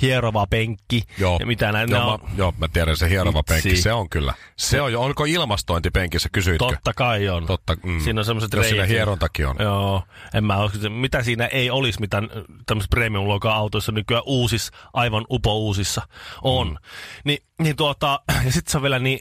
hierova 0.02 0.46
penkki 0.46 1.02
Joo. 1.18 1.36
ja 1.40 1.46
mitä 1.46 1.72
näin. 1.72 1.90
Joo, 1.90 2.00
ne 2.00 2.06
on- 2.12 2.20
mä, 2.22 2.28
joo, 2.36 2.54
mä 2.58 2.68
tiedän 2.68 2.96
se 2.96 3.08
hierova 3.08 3.38
Vitsi. 3.38 3.62
penkki, 3.68 3.82
se 3.82 3.92
on 3.92 4.08
kyllä. 4.10 4.34
Se 4.56 4.80
on 4.80 4.92
jo, 4.92 5.02
onko 5.02 5.24
ilmastointipenkissä, 5.24 6.28
kysyitkö? 6.32 6.64
Totta 6.64 6.92
kai 6.94 7.28
on. 7.28 7.46
Totta, 7.46 7.76
mm. 7.82 8.00
Siinä 8.00 8.20
on 8.20 8.24
semmoiset 8.24 8.52
Jos 8.52 8.68
siinä 8.68 8.84
hierontakin 8.84 9.46
on. 9.46 9.56
Joo, 9.58 10.02
en 10.34 10.44
mä 10.44 10.64
usko, 10.64 10.78
mitä 10.90 11.22
siinä 11.22 11.46
ei 11.46 11.70
olisi, 11.70 12.00
mitä 12.00 12.22
tämmöisissä 12.66 12.90
premium-luokan 12.90 13.52
autoissa 13.52 13.92
nykyään 13.92 14.22
uusis, 14.26 14.70
aivan 14.92 15.24
upo-uusissa 15.30 16.02
on. 16.42 16.68
Mm. 16.68 16.76
Ni, 17.24 17.38
niin 17.58 17.76
tuota, 17.76 18.20
ja 18.46 18.52
sitten 18.52 18.72
se 18.72 18.78
on 18.78 18.82
vielä 18.82 18.98
niin 18.98 19.20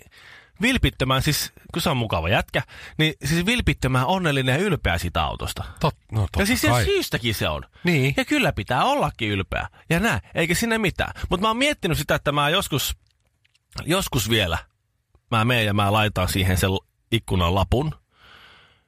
vilpittömän, 0.62 1.22
siis 1.22 1.54
kun 1.74 1.82
se 1.82 1.90
on 1.90 1.98
mukava 1.98 2.30
jätkä, 2.30 2.64
niin 2.98 3.14
siis 3.26 3.46
vilpittömän 3.46 4.06
onnellinen 4.06 4.54
ja 4.54 4.60
ylpeä 4.62 4.98
siitä 4.98 5.24
autosta. 5.24 5.64
Tot, 5.80 5.96
no 6.12 6.22
totta 6.22 6.42
ja 6.42 6.46
siis 6.46 6.62
kai. 6.62 6.86
syystäkin 6.86 7.36
se 7.36 7.50
on. 7.50 7.64
Niin. 7.84 8.14
Ja 8.18 8.26
kyllä 8.26 8.54
pitää 8.54 8.84
ollakin 8.84 9.30
ylpeä. 9.30 9.68
Ja 9.90 10.00
näin, 10.00 10.22
eikä 10.36 10.56
sinne 10.56 10.78
mitään. 10.78 11.14
Mutta 11.30 11.42
mä 11.42 11.48
oon 11.48 11.58
miettinyt 11.58 11.98
sitä, 11.98 12.16
että 12.16 12.32
mä 12.32 12.50
joskus, 12.50 12.96
joskus 13.86 14.30
vielä, 14.30 14.58
mä 15.32 15.46
menen 15.46 15.66
ja 15.66 15.74
mä 15.74 15.94
laitan 15.94 16.30
siihen 16.30 16.58
sen 16.58 16.70
ikkunan 17.12 17.56
lapun, 17.56 17.96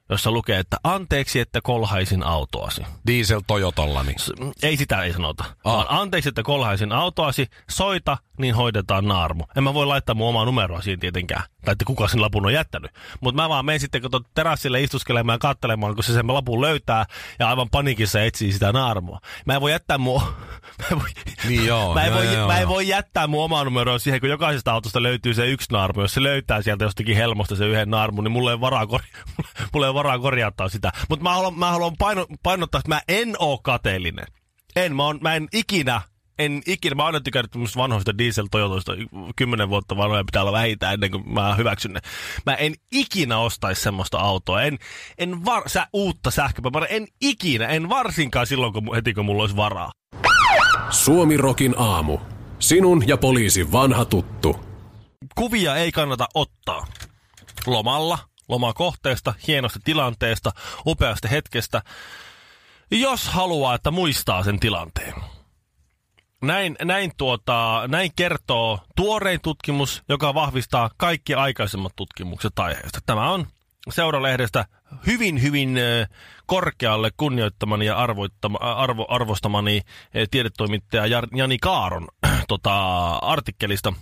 jossa 0.08 0.30
lukee, 0.30 0.58
että 0.58 0.76
anteeksi, 0.84 1.40
että 1.40 1.60
kolhaisin 1.60 2.22
autoasi. 2.22 2.82
Diesel 3.06 3.40
Toyotalla, 3.46 4.02
niin. 4.02 4.18
S- 4.18 4.32
Ei 4.62 4.76
sitä 4.76 5.02
ei 5.02 5.12
sanota. 5.12 5.44
Ah. 5.64 5.72
Vaan 5.76 5.86
anteeksi, 5.88 6.28
että 6.28 6.42
kolhaisin 6.42 6.92
autoasi, 6.92 7.46
soita, 7.70 8.18
niin 8.38 8.54
hoidetaan 8.54 9.04
naarmu. 9.08 9.44
En 9.56 9.64
mä 9.64 9.74
voi 9.74 9.86
laittaa 9.86 10.14
mun 10.14 10.28
omaa 10.28 10.44
numeroa 10.44 10.80
siihen 10.82 11.00
tietenkään. 11.00 11.42
Tai 11.64 11.72
että 11.72 11.84
kuka 11.84 12.08
sen 12.08 12.20
lapun 12.20 12.46
on 12.46 12.52
jättänyt. 12.52 12.90
Mutta 13.20 13.42
mä 13.42 13.48
vaan 13.48 13.64
menen 13.64 13.80
sitten 13.80 14.02
kun 14.02 14.24
terassille 14.34 14.82
istuskelemaan 14.82 15.34
ja 15.34 15.38
katselemaan, 15.38 15.94
kun 15.94 16.04
se 16.04 16.12
sen 16.12 16.26
lapun 16.34 16.60
löytää 16.60 17.04
ja 17.38 17.48
aivan 17.48 17.70
panikissa 17.70 18.22
etsii 18.22 18.52
sitä 18.52 18.72
naarmua. 18.72 19.18
Mä 19.46 19.54
en 19.54 19.60
voi 19.60 19.70
jättää 19.70 19.98
mun... 19.98 20.22
Mä 20.80 20.86
en 20.92 20.98
voi, 21.00 21.08
Niin 21.48 21.66
joo, 21.66 21.94
mä 21.94 22.04
en, 22.04 22.08
joo, 22.12 22.16
voi, 22.18 22.34
joo, 22.34 22.46
mä 22.46 22.54
en 22.56 22.60
joo. 22.62 22.68
voi 22.70 22.88
jättää 22.88 23.26
mun 23.26 23.44
omaa 23.44 23.64
numeroa 23.64 23.98
siihen, 23.98 24.20
kun 24.20 24.28
jokaisesta 24.30 24.72
autosta 24.72 25.02
löytyy 25.02 25.34
se 25.34 25.46
yksi 25.46 25.72
naarmu. 25.72 26.00
Jos 26.00 26.14
se 26.14 26.22
löytää 26.22 26.62
sieltä 26.62 26.84
jostakin 26.84 27.16
helmosta 27.16 27.56
se 27.56 27.66
yhden 27.66 27.90
naarmun, 27.90 28.24
niin 28.24 28.32
mulla 28.32 28.50
ei 28.50 28.60
varaa, 28.60 28.84
korja- 28.86 29.34
mulla 29.72 29.86
ei 29.86 29.94
varaa 29.96 30.18
korjata 30.18 30.68
sitä. 30.68 30.92
Mutta 31.08 31.22
mä 31.22 31.34
haluan, 31.34 31.58
mä 31.58 31.70
haluan 31.70 31.96
paino, 31.98 32.26
painottaa, 32.42 32.78
että 32.78 32.88
mä 32.88 33.00
en 33.08 33.34
oo 33.38 33.58
kateellinen. 33.58 34.26
En, 34.76 34.96
mä, 34.96 35.04
on, 35.04 35.18
mä 35.22 35.34
en 35.34 35.48
ikinä, 35.52 36.00
en 36.38 36.62
ikinä, 36.66 36.94
mä 36.94 37.02
oon 37.02 37.06
aina 37.06 37.20
tykännyt 37.20 37.76
vanhoista 37.76 38.18
diesel 38.18 38.46
Toyotoista, 38.50 38.92
kymmenen 39.36 39.68
vuotta 39.68 39.96
vanhoja 39.96 40.24
pitää 40.24 40.42
olla 40.42 40.52
vähintään 40.52 40.94
ennen 40.94 41.10
kuin 41.10 41.32
mä 41.32 41.54
hyväksyn 41.54 41.92
ne. 41.92 42.00
Mä 42.46 42.54
en 42.54 42.74
ikinä 42.92 43.38
ostaisi 43.38 43.82
semmoista 43.82 44.18
autoa, 44.18 44.62
en, 44.62 44.78
en 45.18 45.44
var, 45.44 45.68
sä, 45.68 45.86
uutta 45.92 46.30
sähköpaperi, 46.30 46.86
en 46.90 47.06
ikinä, 47.20 47.66
en 47.66 47.88
varsinkaan 47.88 48.46
silloin, 48.46 48.72
kun, 48.72 48.94
heti 48.94 49.14
kun 49.14 49.24
mulla 49.24 49.42
olisi 49.42 49.56
varaa. 49.56 49.92
Suomi 50.90 51.36
Rokin 51.36 51.74
aamu. 51.78 52.18
Sinun 52.58 53.08
ja 53.08 53.16
poliisin 53.16 53.72
vanha 53.72 54.04
tuttu. 54.04 54.60
kuvia 55.34 55.76
ei 55.76 55.92
kannata 55.92 56.26
ottaa. 56.34 56.86
Lomalla, 57.66 58.18
lomakohteesta, 58.48 59.34
hienosta 59.46 59.80
tilanteesta, 59.84 60.52
upeasta 60.86 61.28
hetkestä, 61.28 61.82
jos 62.90 63.28
haluaa, 63.28 63.74
että 63.74 63.90
muistaa 63.90 64.42
sen 64.42 64.60
tilanteen. 64.60 65.14
Näin, 66.42 66.76
näin, 66.84 67.12
tuota, 67.16 67.82
näin 67.88 68.10
kertoo 68.16 68.80
tuorein 68.96 69.40
tutkimus, 69.40 70.02
joka 70.08 70.34
vahvistaa 70.34 70.90
kaikki 70.96 71.34
aikaisemmat 71.34 71.92
tutkimukset 71.96 72.58
aiheesta. 72.58 72.98
Tämä 73.06 73.30
on 73.30 73.46
Seuralehdestä 73.90 74.64
hyvin, 75.06 75.42
hyvin 75.42 75.78
korkealle 76.46 77.10
kunnioittamani 77.16 77.86
ja 77.86 77.96
arvo, 77.96 79.06
arvostamani 79.08 79.80
tiedetoimittaja 80.30 81.20
Jani 81.34 81.58
Kaaron 81.58 82.08
tota, 82.48 83.08
artikkelista 83.16 83.92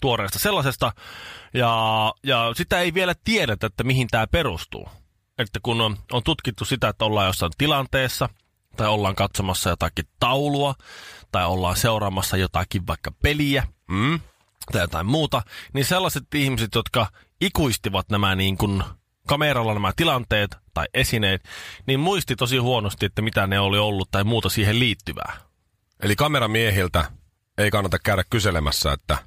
tuoreesta 0.00 0.38
sellaisesta. 0.38 0.92
Ja, 1.54 1.74
ja 2.22 2.52
sitä 2.56 2.80
ei 2.80 2.94
vielä 2.94 3.14
tiedetä, 3.24 3.66
että 3.66 3.84
mihin 3.84 4.08
tämä 4.10 4.26
perustuu. 4.26 4.88
Että 5.38 5.60
kun 5.62 5.80
on, 5.80 5.96
on 6.12 6.22
tutkittu 6.22 6.64
sitä, 6.64 6.88
että 6.88 7.04
ollaan 7.04 7.26
jossain 7.26 7.52
tilanteessa, 7.58 8.28
tai 8.76 8.88
ollaan 8.88 9.14
katsomassa 9.14 9.70
jotakin 9.70 10.04
taulua, 10.20 10.74
tai 11.32 11.46
ollaan 11.46 11.76
seuraamassa 11.76 12.36
jotakin 12.36 12.86
vaikka 12.86 13.10
peliä, 13.22 13.66
Mm? 13.90 14.20
tai 14.72 14.80
jotain 14.80 15.06
muuta, 15.06 15.42
niin 15.72 15.84
sellaiset 15.84 16.34
ihmiset, 16.34 16.74
jotka 16.74 17.06
ikuistivat 17.40 18.10
nämä 18.10 18.34
niin 18.34 18.58
kuin 18.58 18.82
kameralla 19.26 19.74
nämä 19.74 19.92
tilanteet 19.96 20.56
tai 20.74 20.86
esineet, 20.94 21.44
niin 21.86 22.00
muisti 22.00 22.36
tosi 22.36 22.56
huonosti, 22.56 23.06
että 23.06 23.22
mitä 23.22 23.46
ne 23.46 23.60
oli 23.60 23.78
ollut 23.78 24.10
tai 24.10 24.24
muuta 24.24 24.48
siihen 24.48 24.78
liittyvää. 24.78 25.36
Eli 26.02 26.16
kameramiehiltä 26.16 27.04
ei 27.58 27.70
kannata 27.70 27.98
käydä 27.98 28.24
kyselemässä, 28.30 28.92
että 28.92 29.18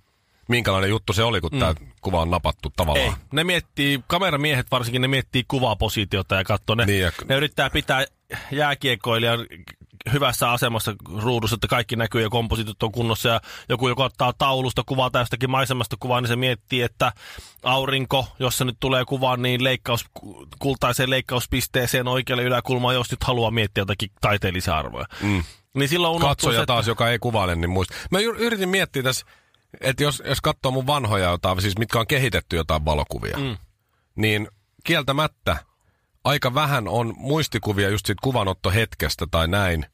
minkälainen 0.48 0.90
juttu 0.90 1.14
se 1.14 1.24
oli, 1.24 1.42
kun 1.42 1.50
mm. 1.54 1.60
tämä 1.60 1.76
kuva 2.02 2.22
on 2.22 2.32
napattu 2.32 2.74
tavallaan. 2.76 3.06
Ei. 3.08 3.14
Ne 3.32 3.44
miettii, 3.44 4.04
kameramiehet 4.08 4.68
varsinkin, 4.72 5.02
ne 5.02 5.08
miettii 5.08 5.44
kuvapositiota 5.48 6.36
ja 6.36 6.44
katsoo 6.44 6.76
ne. 6.76 6.86
Niin, 6.86 7.02
ja- 7.02 7.12
ne 7.28 7.36
yrittää 7.36 7.70
pitää 7.70 8.06
jääkiekoilijan 8.52 9.46
hyvässä 10.14 10.52
asemassa 10.52 10.96
ruudussa, 11.18 11.54
että 11.56 11.68
kaikki 11.68 11.96
näkyy 11.96 12.22
ja 12.22 12.30
komposiitit 12.30 12.84
on 12.84 12.92
kunnossa. 12.92 13.30
Ja 13.30 13.42
joku, 13.70 13.88
joka 13.88 14.06
ottaa 14.06 14.34
taulusta 14.38 14.84
kuvaa 14.86 15.10
tai 15.10 15.22
jostakin 15.22 15.50
maisemasta 15.50 15.96
kuvaa, 16.00 16.22
niin 16.22 16.28
se 16.28 16.36
miettii, 16.36 16.82
että 16.82 17.12
aurinko, 17.64 18.28
jos 18.40 18.58
se 18.58 18.66
nyt 18.66 18.78
tulee 18.80 19.06
kuvaan, 19.06 19.42
niin 19.42 19.64
leikkaus, 19.64 20.06
kultaiseen 20.60 21.10
leikkauspisteeseen 21.10 22.08
oikealle 22.08 22.44
yläkulmaan, 22.44 22.96
jos 22.96 23.12
nyt 23.12 23.24
haluaa 23.24 23.52
miettiä 23.52 23.82
jotakin 23.82 24.12
taiteellisia 24.22 24.78
arvoja. 24.78 25.06
Mm. 25.22 25.44
Niin 25.74 25.90
silloin 25.90 26.22
Katsoja 26.22 26.60
se, 26.60 26.66
taas, 26.66 26.88
joka 26.88 27.10
ei 27.10 27.20
kuvaile, 27.20 27.56
niin 27.56 27.70
muista. 27.70 27.94
Mä 28.12 28.20
yr- 28.20 28.38
yritin 28.40 28.70
miettiä 28.70 29.04
tässä, 29.04 29.26
että 29.82 30.04
jos, 30.04 30.24
jos 30.26 30.42
katsoo 30.42 30.72
mun 30.72 30.88
vanhoja 30.88 31.30
jotain, 31.30 31.62
siis 31.62 31.78
mitkä 31.78 32.00
on 32.00 32.08
kehitetty 32.08 32.56
jotain 32.56 32.86
valokuvia, 32.86 33.38
mm. 33.38 33.58
niin 34.16 34.48
kieltämättä 34.84 35.58
aika 36.24 36.54
vähän 36.54 36.88
on 36.88 37.14
muistikuvia 37.18 37.90
just 37.90 38.06
siitä 38.06 38.22
kuvanottohetkestä 38.24 39.26
tai 39.32 39.48
näin. 39.48 39.86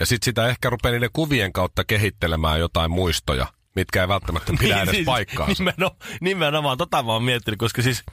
Ja 0.00 0.06
sit 0.06 0.22
sitä 0.22 0.48
ehkä 0.48 0.70
rupeaa 0.70 0.92
niiden 0.92 1.10
kuvien 1.12 1.52
kautta 1.52 1.84
kehittelemään 1.84 2.60
jotain 2.60 2.90
muistoja, 2.90 3.46
mitkä 3.74 4.00
ei 4.00 4.08
välttämättä 4.08 4.52
pidä 4.60 4.80
edes 4.82 5.04
paikkaansa. 5.04 5.64
Nimenomaan, 5.64 5.96
nimenomaan, 6.20 6.78
tota 6.78 7.02
mä 7.02 7.12
oon 7.12 7.22
miettinyt, 7.22 7.58
koska 7.58 7.82
siis 7.82 8.04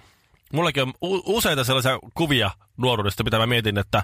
mullakin 0.53 0.84
on 0.84 0.94
u- 1.01 1.38
useita 1.38 1.63
sellaisia 1.63 2.00
kuvia 2.13 2.51
nuoruudesta, 2.77 3.24
mitä 3.24 3.38
mä 3.38 3.48
mietin, 3.48 3.77
että 3.77 4.03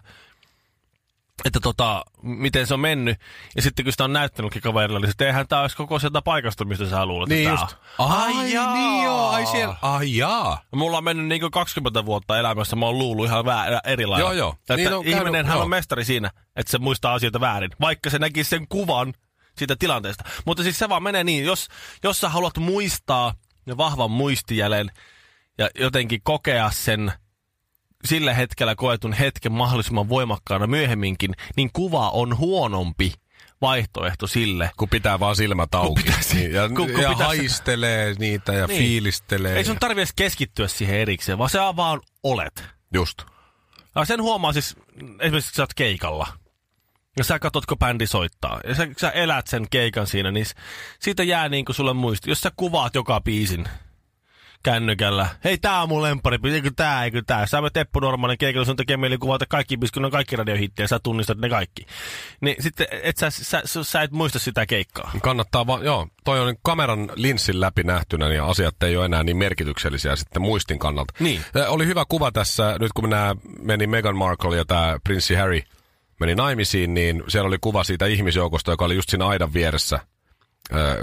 että 1.45 1.59
tota, 1.59 2.03
miten 2.21 2.67
se 2.67 2.73
on 2.73 2.79
mennyt. 2.79 3.17
Ja 3.55 3.61
sitten 3.61 3.85
kun 3.85 3.91
sitä 3.93 4.03
on 4.03 4.13
näyttänytkin 4.13 4.61
kaverilla, 4.61 4.99
niin 4.99 5.09
sitten 5.09 5.27
eihän 5.27 5.47
tää 5.47 5.61
olisi 5.61 5.77
koko 5.77 5.99
sieltä 5.99 6.21
paikasta, 6.21 6.65
mistä 6.65 6.89
sä 6.89 7.05
luulet, 7.05 7.29
Niin 7.29 7.49
että 7.49 7.61
just. 7.61 7.75
on. 7.97 8.11
Ai, 8.11 8.33
niin 8.33 9.03
joo, 9.03 9.29
ai 9.29 9.45
siellä. 9.45 9.75
Ai 9.81 10.15
jaa. 10.17 10.61
Mulla 10.75 10.97
on 10.97 11.03
mennyt 11.03 11.25
niin 11.27 11.51
20 11.51 12.05
vuotta 12.05 12.39
elämässä, 12.39 12.75
mä 12.75 12.85
oon 12.85 12.97
luullut 12.99 13.25
ihan 13.25 13.45
väär, 13.45 13.73
eri 13.85 14.05
lailla. 14.05 14.25
Joo, 14.29 14.33
joo. 14.33 14.55
Että 14.59 14.75
Niin 14.75 14.93
on 14.93 15.03
käynyt, 15.03 15.19
ihminen 15.19 15.45
hän 15.45 15.55
joo. 15.55 15.63
on 15.63 15.69
mestari 15.69 16.05
siinä, 16.05 16.31
että 16.55 16.71
se 16.71 16.77
muistaa 16.77 17.13
asioita 17.13 17.39
väärin, 17.41 17.71
vaikka 17.81 18.09
se 18.09 18.19
näkisi 18.19 18.49
sen 18.49 18.67
kuvan 18.67 19.13
siitä 19.57 19.75
tilanteesta. 19.79 20.23
Mutta 20.45 20.63
siis 20.63 20.79
se 20.79 20.89
vaan 20.89 21.03
menee 21.03 21.23
niin, 21.23 21.45
jos, 21.45 21.67
jos 22.03 22.19
sä 22.19 22.29
haluat 22.29 22.57
muistaa 22.57 23.33
ja 23.65 23.77
vahvan 23.77 24.11
muistijäljen 24.11 24.91
ja 25.57 25.69
jotenkin 25.79 26.21
kokea 26.23 26.71
sen 26.71 27.11
sillä 28.05 28.33
hetkellä 28.33 28.75
koetun 28.75 29.13
hetken 29.13 29.51
mahdollisimman 29.51 30.09
voimakkaana 30.09 30.67
myöhemminkin, 30.67 31.31
niin 31.55 31.69
kuva 31.73 32.09
on 32.09 32.37
huonompi 32.37 33.13
vaihtoehto 33.61 34.27
sille. 34.27 34.71
Kun 34.77 34.89
pitää 34.89 35.19
vaan 35.19 35.35
silmät 35.35 35.75
auki. 35.75 36.03
pitäisi- 36.03 36.35
niin, 36.35 36.53
ja, 36.53 36.67
kun- 36.67 36.75
kun 36.75 36.89
ja 36.89 37.09
pitäisi- 37.09 37.23
haistelee 37.23 38.15
niitä 38.19 38.53
ja 38.53 38.67
Niin. 38.67 38.79
fiilistelee. 38.79 39.55
Ei 39.57 39.65
sun 39.65 39.77
tarvi 39.79 39.99
edes 40.01 40.13
keskittyä 40.15 40.67
siihen 40.67 40.95
erikseen, 40.99 41.37
vaan 41.37 41.49
sä 41.49 41.75
vaan 41.75 42.01
olet. 42.23 42.63
Just. 42.93 43.21
Ja 43.95 44.05
sen 44.05 44.21
huomaa 44.21 44.53
siis, 44.53 44.75
esimerkiksi 45.19 45.51
kun 45.51 45.55
sä 45.55 45.61
oot 45.63 45.73
keikalla. 45.73 46.27
Ja 47.17 47.23
sä 47.23 47.39
katsot, 47.39 47.65
kun 47.65 47.77
bändi 47.79 48.07
soittaa. 48.07 48.59
Ja 48.67 48.75
sä, 48.75 48.87
sä 48.97 49.09
elät 49.09 49.47
sen 49.47 49.67
keikan 49.69 50.07
siinä, 50.07 50.31
niin 50.31 50.45
siitä 50.99 51.23
jää 51.23 51.49
niin 51.49 51.65
kuin 51.65 51.75
sulle 51.75 51.93
muisti. 51.93 52.29
Jos 52.29 52.41
sä 52.41 52.51
kuvaat 52.55 52.95
joka 52.95 53.21
biisin 53.21 53.65
kännykällä. 54.63 55.27
Hei, 55.43 55.57
tää 55.57 55.81
on 55.81 55.89
mun 55.89 56.01
lempari, 56.01 56.37
eikö 56.53 56.71
tää, 56.75 57.03
eikö 57.03 57.21
tää. 57.27 57.45
Sä 57.45 57.61
me 57.61 57.69
Teppo 57.69 57.99
Normanen 57.99 58.37
keikalla, 58.37 58.65
sun 58.65 58.75
tekee 58.75 58.97
mieli 58.97 59.17
kuvata 59.17 59.45
kaikki 59.49 59.77
biisit, 59.77 59.93
kun 59.93 60.05
on 60.05 60.11
kaikki 60.11 60.35
radiohittejä, 60.35 60.87
sä 60.87 60.99
tunnistat 61.03 61.37
ne 61.37 61.49
kaikki. 61.49 61.85
Niin 62.41 62.55
sitten 62.59 62.87
et 63.03 63.17
sä, 63.17 63.29
sä, 63.29 63.61
sä, 63.65 63.83
sä 63.83 64.01
et 64.01 64.11
muista 64.11 64.39
sitä 64.39 64.65
keikkaa. 64.65 65.11
Kannattaa 65.21 65.67
vaan, 65.67 65.85
joo, 65.85 66.07
toi 66.23 66.39
on 66.39 66.55
kameran 66.63 67.11
linssin 67.15 67.61
läpi 67.61 67.83
nähtynä, 67.83 68.29
niin 68.29 68.43
asiat 68.43 68.83
ei 68.83 68.97
ole 68.97 69.05
enää 69.05 69.23
niin 69.23 69.37
merkityksellisiä 69.37 70.15
sitten 70.15 70.41
muistin 70.41 70.79
kannalta. 70.79 71.13
Niin. 71.19 71.41
Oli 71.67 71.85
hyvä 71.85 72.03
kuva 72.09 72.31
tässä, 72.31 72.75
nyt 72.79 72.91
kun 72.95 73.09
nämä 73.09 73.35
meni 73.59 73.87
Meghan 73.87 74.17
Markle 74.17 74.57
ja 74.57 74.65
tämä 74.65 74.97
prinssi 75.03 75.35
Harry 75.35 75.61
meni 76.19 76.35
naimisiin, 76.35 76.93
niin 76.93 77.23
siellä 77.27 77.47
oli 77.47 77.57
kuva 77.61 77.83
siitä 77.83 78.05
ihmisjoukosta, 78.05 78.71
joka 78.71 78.85
oli 78.85 78.95
just 78.95 79.09
siinä 79.09 79.27
aidan 79.27 79.53
vieressä, 79.53 79.99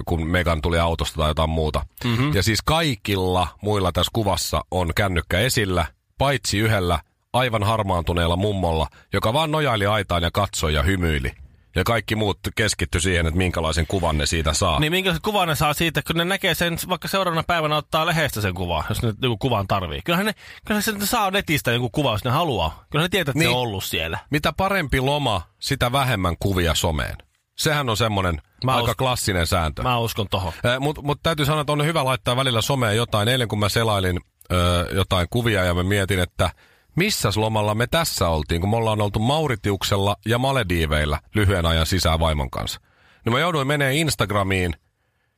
kun 0.07 0.27
Megan 0.27 0.63
tuli 0.63 0.79
autosta 0.79 1.17
tai 1.17 1.31
jotain 1.31 1.51
muuta. 1.51 1.87
Mm-hmm. 2.05 2.35
Ja 2.35 2.43
siis 2.43 2.63
kaikilla 2.65 3.49
muilla 3.63 3.93
tässä 3.93 4.11
kuvassa 4.13 4.65
on 4.71 4.93
kännykkä 4.97 5.39
esillä, 5.39 5.87
paitsi 6.19 6.59
yhdellä 6.59 6.99
aivan 7.33 7.63
harmaantuneella 7.63 8.37
mummolla, 8.37 8.87
joka 9.13 9.33
vaan 9.33 9.51
nojaili 9.51 9.87
aitaan 9.87 10.23
ja 10.23 10.31
katsoi 10.31 10.75
ja 10.75 10.83
hymyili. 10.83 11.33
Ja 11.77 11.85
kaikki 11.85 12.17
muut 12.17 12.39
keskitty 12.57 13.01
siihen, 13.01 13.27
että 13.27 13.39
minkälaisen 13.39 13.87
kuvan 13.87 14.19
ne 14.19 14.27
siitä 14.27 14.53
saa. 14.53 14.81
Niin 14.81 14.93
minkä 14.93 15.17
kuvan 15.23 15.49
ne 15.49 15.55
saa 15.55 15.75
siitä, 15.75 16.03
kun 16.03 16.17
ne 16.17 16.25
näkee 16.25 16.55
sen, 16.55 16.79
vaikka 16.89 17.09
seuraavana 17.09 17.43
päivänä 17.43 17.77
ottaa 17.77 18.07
lehdestä 18.07 18.41
sen 18.41 18.55
kuvan, 18.55 18.85
jos 18.89 19.03
ne 19.03 19.13
joku 19.23 19.39
kuvan 19.39 19.67
tarvii. 19.67 20.01
Kyllähän 20.05 20.27
ne, 20.27 20.35
kyllähän 20.67 20.83
se 20.83 21.07
saa 21.07 21.31
netistä 21.31 21.73
joku 21.73 21.91
kuva, 21.91 22.13
jos 22.13 22.25
ne 22.25 22.31
haluaa. 22.31 22.85
Kyllä 22.91 23.05
ne 23.05 23.09
tietää, 23.09 23.31
että 23.31 23.39
niin. 23.39 23.47
Niin. 23.47 23.55
se 23.55 23.57
on 23.57 23.63
ollut 23.63 23.85
siellä. 23.85 24.19
Mitä 24.31 24.53
parempi 24.53 25.01
loma, 25.01 25.43
sitä 25.59 25.93
vähemmän 25.93 26.37
kuvia 26.39 26.75
someen. 26.75 27.17
Sehän 27.59 27.89
on 27.89 27.97
semmoinen 27.97 28.43
Mä 28.65 28.77
aika 28.77 28.91
us- 28.91 28.97
klassinen 28.97 29.47
sääntö. 29.47 29.83
Mä 29.83 29.99
uskon 29.99 30.27
tohon. 30.31 30.53
Mutta 30.81 31.03
mut 31.03 31.21
täytyy 31.23 31.47
sanoa, 31.47 31.61
että 31.61 31.73
on 31.73 31.87
hyvä 31.87 32.05
laittaa 32.05 32.37
välillä 32.37 32.63
someen 32.63 32.97
jotain. 32.97 33.29
Eilen 33.29 33.49
kun 33.49 33.59
mä 33.59 33.69
selailin 33.69 34.21
ö, 34.53 34.89
jotain 34.95 35.27
kuvia 35.31 35.65
ja 35.65 35.75
mä 35.75 35.83
mietin, 35.83 36.19
että 36.21 36.51
missäs 36.97 37.37
lomalla 37.37 37.75
me 37.75 37.87
tässä 37.87 38.29
oltiin, 38.29 38.61
kun 38.61 38.71
me 38.71 38.77
ollaan 38.77 39.01
oltu 39.01 39.19
Mauritiuksella 39.19 40.17
ja 40.27 40.39
Malediiveillä 40.39 41.21
lyhyen 41.35 41.67
ajan 41.67 41.87
sisään 41.87 42.21
vaimon 42.21 42.51
kanssa. 42.51 42.81
Niin 43.25 43.33
mä 43.33 43.41
jouduin 43.41 43.67
menee 43.67 43.95
Instagramiin 43.95 44.75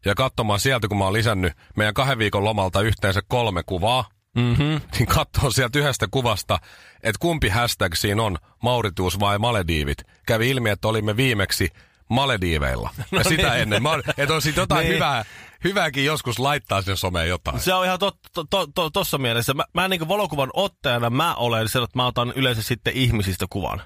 ja 0.05 0.15
katsomaan 0.15 0.61
sieltä, 0.61 0.89
kun 0.89 0.99
mä 0.99 1.05
oon 1.05 1.13
lisännyt 1.13 1.53
meidän 1.77 1.95
kahden 1.95 2.19
viikon 2.19 2.45
lomalta 2.45 2.81
yhteensä 2.81 3.21
kolme 3.29 3.63
kuvaa. 3.67 4.09
Mm-hmm. 4.37 4.81
Niin 4.99 5.07
katsoo 5.07 5.51
sieltä 5.51 5.79
yhdestä 5.79 6.07
kuvasta, 6.11 6.59
että 7.03 7.19
kumpi 7.21 7.49
hashtag 7.49 7.95
siinä 7.95 8.23
on, 8.23 8.37
Mauritius 8.63 9.21
vai 9.21 9.39
Malediivit. 9.39 9.99
Kävi 10.27 10.51
ilmi, 10.51 10.71
että 10.71 10.89
olimme 10.89 11.17
viimeksi 11.17 11.69
Malediiveilla. 12.11 12.91
No 13.11 13.19
ja 13.19 13.25
sitä 13.25 13.51
niin. 13.51 13.63
ennen. 13.63 13.83
Mä, 13.83 13.91
oon- 13.91 14.03
että 14.17 14.35
on 14.35 14.43
siitä 14.43 14.61
jotain 14.61 14.85
Niin. 14.85 14.95
hyvää, 14.95 15.25
hyvääkin 15.65 16.05
joskus 16.05 16.39
laittaa 16.39 16.83
sen 16.83 16.97
someen 16.97 17.29
jotain. 17.29 17.61
Se 17.61 17.75
on 17.75 17.85
ihan 17.85 17.99
to, 17.99 18.13
to, 18.35 18.45
to, 18.51 18.67
to, 18.75 18.91
tossa 18.91 19.19
mielessä. 19.19 19.55
Mä, 19.55 19.65
mä 19.75 19.89
niin 19.89 20.09
valokuvan 20.09 20.51
ottajana 20.55 21.11
mä 21.11 21.35
olen 21.35 21.69
se, 21.69 21.79
että 21.79 21.99
mä 21.99 22.07
otan 22.07 22.33
yleensä 22.37 22.63
sitten 22.63 22.93
ihmisistä 22.97 23.47
kuvan. 23.51 23.83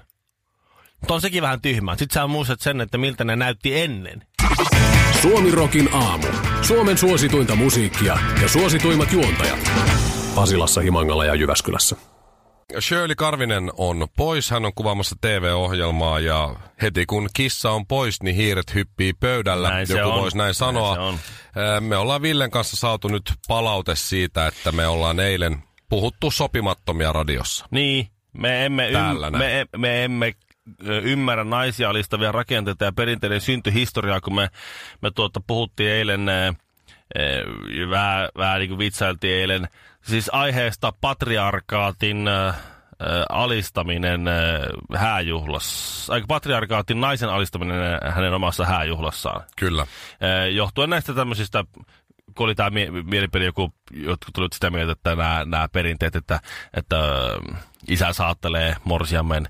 Mutta 0.99 1.13
on 1.13 1.21
sekin 1.21 1.41
vähän 1.43 1.61
tyhmää. 1.61 1.97
Sitten 1.97 2.13
sä 2.21 2.27
muistat 2.27 2.61
sen, 2.61 2.81
että 2.81 2.97
miltä 2.97 3.23
ne 3.23 3.35
näytti 3.35 3.79
ennen. 3.79 4.23
Suomi 5.21 5.51
Rokin 5.51 5.89
aamu. 5.93 6.27
Suomen 6.61 6.97
suosituinta 6.97 7.55
musiikkia 7.55 8.17
ja 8.41 8.49
suosituimmat 8.49 9.11
juontajat. 9.11 9.71
Pasilassa, 10.35 10.81
Himangalla 10.81 11.25
ja 11.25 11.35
Jyväskylässä. 11.35 11.95
Shirley 12.79 13.15
Karvinen 13.15 13.71
on 13.77 14.07
pois, 14.17 14.51
hän 14.51 14.65
on 14.65 14.71
kuvaamassa 14.75 15.15
TV-ohjelmaa 15.21 16.19
ja 16.19 16.55
heti 16.81 17.05
kun 17.05 17.29
kissa 17.33 17.71
on 17.71 17.87
pois, 17.87 18.23
niin 18.23 18.35
hiiret 18.35 18.73
hyppii 18.73 19.13
pöydällä. 19.13 19.69
Näin 19.69 19.87
Joku 19.89 20.11
voisi 20.11 20.37
näin 20.37 20.45
Näin 20.45 20.55
sanoa. 20.55 20.97
Ää, 21.55 21.81
Me 21.81 21.97
ollaan 21.97 22.21
Villen 22.21 22.51
kanssa 22.51 22.77
saatu 22.77 23.07
nyt 23.07 23.33
palaute 23.47 23.95
siitä, 23.95 24.47
että 24.47 24.71
me 24.71 24.87
ollaan 24.87 25.19
eilen 25.19 25.63
puhuttu 25.89 26.31
sopimattomia 26.31 27.11
radiossa. 27.13 27.65
Niin, 27.71 28.07
me 28.33 28.65
emme, 28.65 28.89
Täällä 28.93 29.27
ym, 29.27 29.33
näin. 29.33 29.43
me, 29.43 29.77
me 29.77 30.03
emme 30.03 30.33
ymmärrä 31.03 31.43
naisia 31.43 31.89
alistavia 31.89 32.31
rakenteita 32.31 32.85
ja 32.85 32.91
perinteiden 32.91 33.41
syntyhistoriaa, 33.41 34.21
kun 34.21 34.35
me, 34.35 34.49
me 35.01 35.11
tuota, 35.11 35.41
puhuttiin 35.47 35.89
eilen, 35.89 36.25
vähän, 37.89 38.29
vähän 38.37 38.59
niin 38.59 38.69
kuin 38.69 38.79
vitsailtiin 38.79 39.33
eilen, 39.33 39.67
siis 40.07 40.29
aiheesta 40.33 40.93
patriarkaatin 41.01 42.27
ö, 42.27 42.53
alistaminen 43.29 44.27
ö, 44.27 44.31
hääjuhlassa, 44.95 46.13
aika 46.13 46.27
patriarkaatin 46.27 47.01
naisen 47.01 47.29
alistaminen 47.29 47.77
ö, 47.77 48.11
hänen 48.11 48.33
omassa 48.33 48.65
hääjuhlassaan. 48.65 49.43
Kyllä. 49.57 49.87
Eh, 50.21 50.55
johtuen 50.55 50.89
näistä 50.89 51.13
tämmöisistä, 51.13 51.63
kun 52.35 52.45
oli 52.45 52.55
tämä 52.55 52.69
mie- 52.69 52.91
mielipide, 52.91 53.45
joku, 53.45 53.73
jotkut 53.93 54.33
tulivat 54.33 54.53
sitä 54.53 54.69
mieltä, 54.69 54.91
että 54.91 55.09
nämä, 55.15 55.45
nämä 55.45 55.67
perinteet, 55.67 56.15
että, 56.15 56.39
että 56.73 56.97
isä 57.87 58.13
saattelee 58.13 58.75
morsiammen 58.83 59.47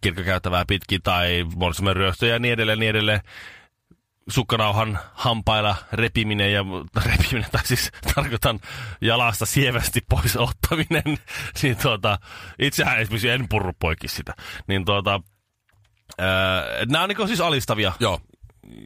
kirkkokäyttävää 0.00 0.64
pitkin 0.68 1.02
tai 1.02 1.46
morsiammen 1.56 1.96
ryöstöjä 1.96 2.32
ja 2.32 2.38
niin 2.38 2.52
edelleen, 2.52 2.78
niin 2.78 2.90
edelleen 2.90 3.20
sukkarauhan 4.28 4.98
hampailla 5.14 5.76
repiminen 5.92 6.52
ja 6.52 6.64
repiminen, 7.10 7.50
tai 7.52 7.66
siis 7.66 7.90
tarkoitan 8.14 8.60
jalasta 9.00 9.46
sievästi 9.46 10.00
pois 10.08 10.36
ottaminen, 10.36 11.18
niin 11.62 11.76
tuota, 11.76 12.18
itsehän 12.58 13.00
esimerkiksi 13.00 13.28
en 13.28 13.48
purru 13.48 13.72
poikki 13.78 14.08
sitä, 14.08 14.34
niin 14.66 14.84
tuota, 14.84 15.20
ää, 16.18 16.64
nämä 16.88 17.02
on 17.02 17.08
niin 17.08 17.28
siis 17.28 17.40
alistavia 17.40 17.92
Joo. 18.00 18.20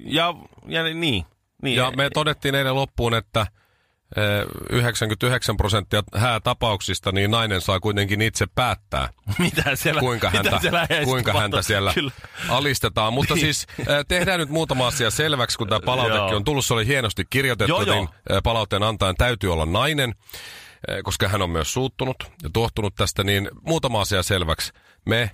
ja, 0.05 0.35
ja 0.67 0.83
niin. 0.83 1.27
niin. 1.63 1.77
Ja 1.77 1.93
me 1.97 2.11
todettiin 2.11 2.55
eilen 2.55 2.75
loppuun, 2.75 3.15
että 3.15 3.47
99 4.71 5.57
prosenttia 5.57 6.03
häätapauksista, 6.17 7.13
niin 7.13 7.31
nainen 7.31 7.61
saa 7.61 7.81
kuitenkin 7.81 8.21
itse 8.23 8.47
päättää, 8.55 9.09
mitä 9.39 9.77
siellä, 9.77 10.01
kuinka 10.01 10.31
mitä 10.31 10.51
häntä, 10.51 10.61
siellä 10.61 10.87
kuinka 11.05 11.33
häntä 11.33 11.63
siellä 11.63 11.95
Kyllä. 11.95 12.11
alistetaan. 12.49 13.13
Mutta 13.13 13.35
Niin. 13.35 13.45
siis 13.45 13.67
eh, 13.79 13.87
tehdään 14.09 14.41
nyt 14.41 14.49
muutama 14.49 14.87
asia 14.87 15.11
selväksi, 15.11 15.59
kun 15.59 15.69
tämä 15.69 15.81
palautekin 15.81 16.17
Joo. 16.19 16.37
on 16.37 16.45
tullut. 16.45 16.67
Se 16.67 16.75
oli 16.75 16.87
hienosti 16.87 17.25
kirjoitettu, 17.31 17.73
Joo, 17.73 17.83
joo. 17.83 17.95
niin 17.97 18.09
eh, 18.31 18.43
palautteen 18.43 18.83
antajan 18.83 19.15
täytyy 19.17 19.53
olla 19.53 19.67
nainen, 19.67 20.15
eh, 20.89 20.97
koska 21.03 21.29
hän 21.29 21.43
on 21.43 21.51
myös 21.51 21.73
suuttunut 21.73 22.17
ja 22.43 22.51
tuohtunut 22.53 22.95
tästä. 22.95 23.25
Niin 23.25 23.51
muutama 23.61 24.01
asia 24.01 24.23
selväksi. 24.23 24.73
Me, 25.07 25.31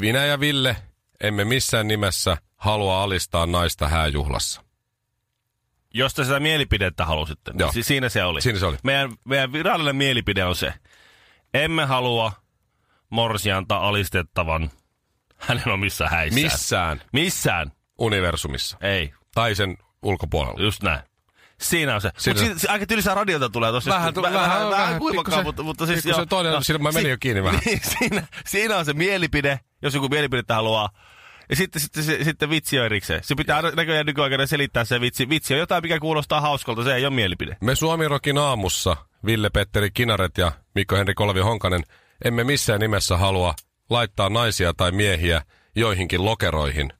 minä 0.00 0.24
ja 0.24 0.40
Ville, 0.40 0.76
emme 1.20 1.44
missään 1.44 1.88
nimessä 1.88 2.36
halua 2.56 3.02
alistaa 3.02 3.46
naista 3.46 3.88
hääjuhlassa. 3.88 4.62
Jos 5.94 6.14
te 6.14 6.24
sitä 6.24 6.40
mielipidettä 6.40 7.04
halusitte, 7.04 7.50
niin 7.52 7.60
Joo. 7.60 7.72
si- 7.72 7.82
siinä 7.82 8.08
se 8.08 8.24
oli. 8.24 8.40
Siinä 8.42 8.58
se 8.58 8.66
oli. 8.66 8.76
Meidän, 8.84 9.10
meidän 9.24 9.52
virallinen 9.52 9.96
mielipide 9.96 10.44
on 10.44 10.56
se, 10.56 10.74
emme 11.54 11.84
halua 11.84 12.32
morsianta 13.10 13.76
alistettavan 13.76 14.70
hänen 15.38 15.68
omissa 15.68 16.08
häissään. 16.08 16.42
Missään 16.44 17.00
Missään. 17.12 17.72
universumissa. 17.98 18.76
Ei. 18.80 19.12
Tai 19.34 19.54
sen 19.54 19.78
ulkopuolella. 20.02 20.62
Just 20.62 20.82
näin. 20.82 21.00
Siinä 21.60 21.94
on 21.94 22.00
se. 22.00 22.10
Siinä- 22.18 22.42
Mutta 22.42 22.58
si- 22.58 22.68
aika 22.68 22.86
tylsää 22.86 23.14
radiota 23.14 23.48
tulee 23.50 23.72
tossa. 23.72 23.90
Vähän 23.90 24.14
vähän- 24.14 24.70
vähän, 24.70 24.98
kuivakaan, 24.98 25.24
pikkusen- 25.38 25.44
mutta, 25.44 25.62
mutta 25.62 25.86
siis... 25.86 26.02
pikkusen 26.02 26.28
toinen- 26.28 26.52
joo. 26.52 26.60
siinä 26.62 26.78
mä 26.78 26.92
menin 26.92 27.10
jo 27.10 27.16
kiinni 27.20 27.42
vähän. 27.44 27.60
Niin, 27.66 27.80
siinä, 27.98 28.26
siinä 28.46 28.76
on 28.76 28.84
se 28.84 28.92
mielipide, 28.92 29.60
jos 29.82 29.94
joku 29.94 30.08
mielipidettä 30.08 30.54
haluaa. 30.54 30.90
Ja 31.52 31.56
sitten, 31.56 31.82
sitten, 31.82 32.04
sitten, 32.04 32.24
sitten 32.24 32.50
vitsi 32.50 32.78
on 32.78 32.86
erikseen. 32.86 33.24
Se 33.24 33.34
pitää 33.34 33.62
näköjään 33.62 34.06
nykyaikana 34.06 34.46
selittää 34.46 34.84
se 34.84 35.00
vitsi. 35.00 35.28
Vitsi 35.28 35.54
on 35.54 35.60
jotain, 35.60 35.84
mikä 35.84 36.00
kuulostaa 36.00 36.40
hauskalta, 36.40 36.84
se 36.84 36.94
ei 36.94 37.06
ole 37.06 37.14
mielipide. 37.14 37.56
Me 37.60 37.74
Suomirokin 37.74 38.38
aamussa, 38.38 38.96
Ville-Petteri 39.26 39.90
Kinaret 39.94 40.38
ja 40.38 40.52
Mikko-Henri 40.74 41.14
Kolvi 41.14 41.40
Honkanen, 41.40 41.82
emme 42.24 42.44
missään 42.44 42.80
nimessä 42.80 43.16
halua 43.16 43.54
laittaa 43.90 44.28
naisia 44.28 44.74
tai 44.74 44.92
miehiä 44.92 45.42
joihinkin 45.76 46.24
lokeroihin. 46.24 46.92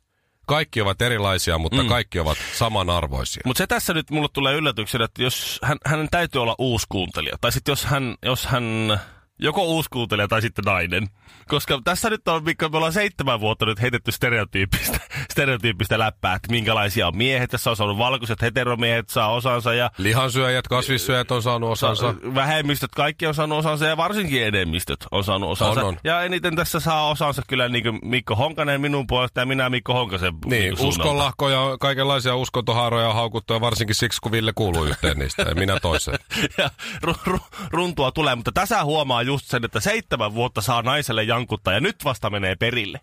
Kaikki 0.46 0.80
ovat 0.80 1.02
erilaisia, 1.02 1.58
mutta 1.58 1.82
mm. 1.82 1.88
kaikki 1.88 2.18
ovat 2.18 2.38
samanarvoisia. 2.54 3.42
Mutta 3.44 3.58
se 3.58 3.66
tässä 3.66 3.94
nyt 3.94 4.10
mulle 4.10 4.28
tulee 4.32 4.54
yllätyksenä, 4.54 5.04
että 5.04 5.22
jos 5.22 5.58
hän, 5.62 5.78
hänen 5.86 6.08
täytyy 6.10 6.42
olla 6.42 6.54
uusi 6.58 6.86
kuuntelija. 6.88 7.36
Tai 7.40 7.52
sitten 7.52 7.72
jos 7.72 7.84
hän, 7.84 8.14
jos 8.22 8.46
hän 8.46 9.00
joko 9.42 9.62
uusi 9.64 9.88
kuuntelija 9.92 10.28
tai 10.28 10.42
sitten 10.42 10.64
nainen. 10.64 11.08
Koska 11.48 11.80
tässä 11.84 12.10
nyt 12.10 12.28
on, 12.28 12.44
Mikko, 12.44 12.68
me 12.68 12.76
ollaan 12.76 12.92
seitsemän 12.92 13.40
vuotta 13.40 13.66
nyt 13.66 13.80
heitetty 13.80 14.12
stereotyyppistä, 14.12 14.98
stereotyyppistä 15.32 15.98
läppää, 15.98 16.34
että 16.34 16.50
minkälaisia 16.50 17.06
on 17.06 17.16
miehet. 17.16 17.50
Tässä 17.50 17.70
on 17.70 17.76
saanut 17.76 17.98
valkoiset 17.98 18.42
heteromiehet 18.42 19.08
saa 19.08 19.28
osansa 19.32 19.74
ja 19.74 19.90
Lihansyöjät, 19.98 20.68
kasvissyöjät 20.68 21.30
on 21.30 21.42
saanut 21.42 21.70
osansa. 21.70 22.14
vähemmistöt, 22.34 22.90
kaikki 22.90 23.26
on 23.26 23.34
saanut 23.34 23.58
osansa 23.58 23.86
ja 23.86 23.96
varsinkin 23.96 24.42
enemmistöt 24.42 25.06
on 25.10 25.24
saanut 25.24 25.50
osansa. 25.50 25.80
On, 25.80 25.86
on. 25.86 25.96
Ja 26.04 26.22
eniten 26.22 26.56
tässä 26.56 26.80
saa 26.80 27.08
osansa 27.08 27.42
kyllä 27.48 27.68
niin 27.68 27.82
kuin 27.84 27.98
Mikko 28.02 28.36
Honkanen 28.36 28.80
minun 28.80 29.06
puolesta 29.06 29.40
ja 29.40 29.46
minä 29.46 29.70
Mikko 29.70 29.94
Honkasen 29.94 30.34
Niin, 30.44 30.76
suunnalta. 30.76 31.02
uskonlahkoja, 31.02 31.76
kaikenlaisia 31.80 32.36
uskontohaaroja 32.36 33.08
on 33.08 33.14
haukuttu 33.14 33.52
ja 33.54 33.60
varsinkin 33.60 33.94
siksi, 33.96 34.20
kun 34.20 34.32
Ville 34.32 34.52
kuuluu 34.54 34.84
yhteen 34.84 35.18
niistä 35.18 35.42
ja 35.42 35.54
minä 35.54 35.80
toiseen. 35.80 36.18
ja 36.58 36.70
ru, 37.02 37.14
ru, 37.26 37.38
runtua 37.70 38.12
tulee, 38.12 38.34
mutta 38.34 38.52
tässä 38.52 38.84
huomaa 38.84 39.22
just 39.32 39.46
sen, 39.46 39.64
että 39.64 39.80
seitsemän 39.80 40.34
vuotta 40.34 40.60
saa 40.60 40.82
naiselle 40.82 41.22
jankuttaa 41.22 41.74
ja 41.74 41.80
nyt 41.80 41.96
vasta 42.04 42.30
menee 42.30 42.56
perille. 42.56 43.00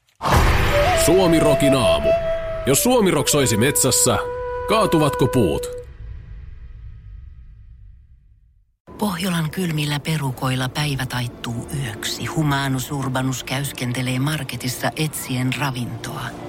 Suomi 1.05 1.39
Rokin 1.39 1.75
aamu. 1.75 2.09
Jos 2.65 2.83
Suomi 2.83 3.11
Rock 3.11 3.27
soisi 3.27 3.57
metsässä, 3.57 4.17
kaatuvatko 4.69 5.27
puut? 5.27 5.67
Pohjolan 8.97 9.51
kylmillä 9.51 9.99
perukoilla 9.99 10.69
päivä 10.69 11.05
taittuu 11.05 11.67
yöksi. 11.83 12.25
Humanus 12.25 12.91
Urbanus 12.91 13.43
käyskentelee 13.43 14.19
marketissa 14.19 14.91
etsien 14.95 15.53
ravintoa. 15.59 16.48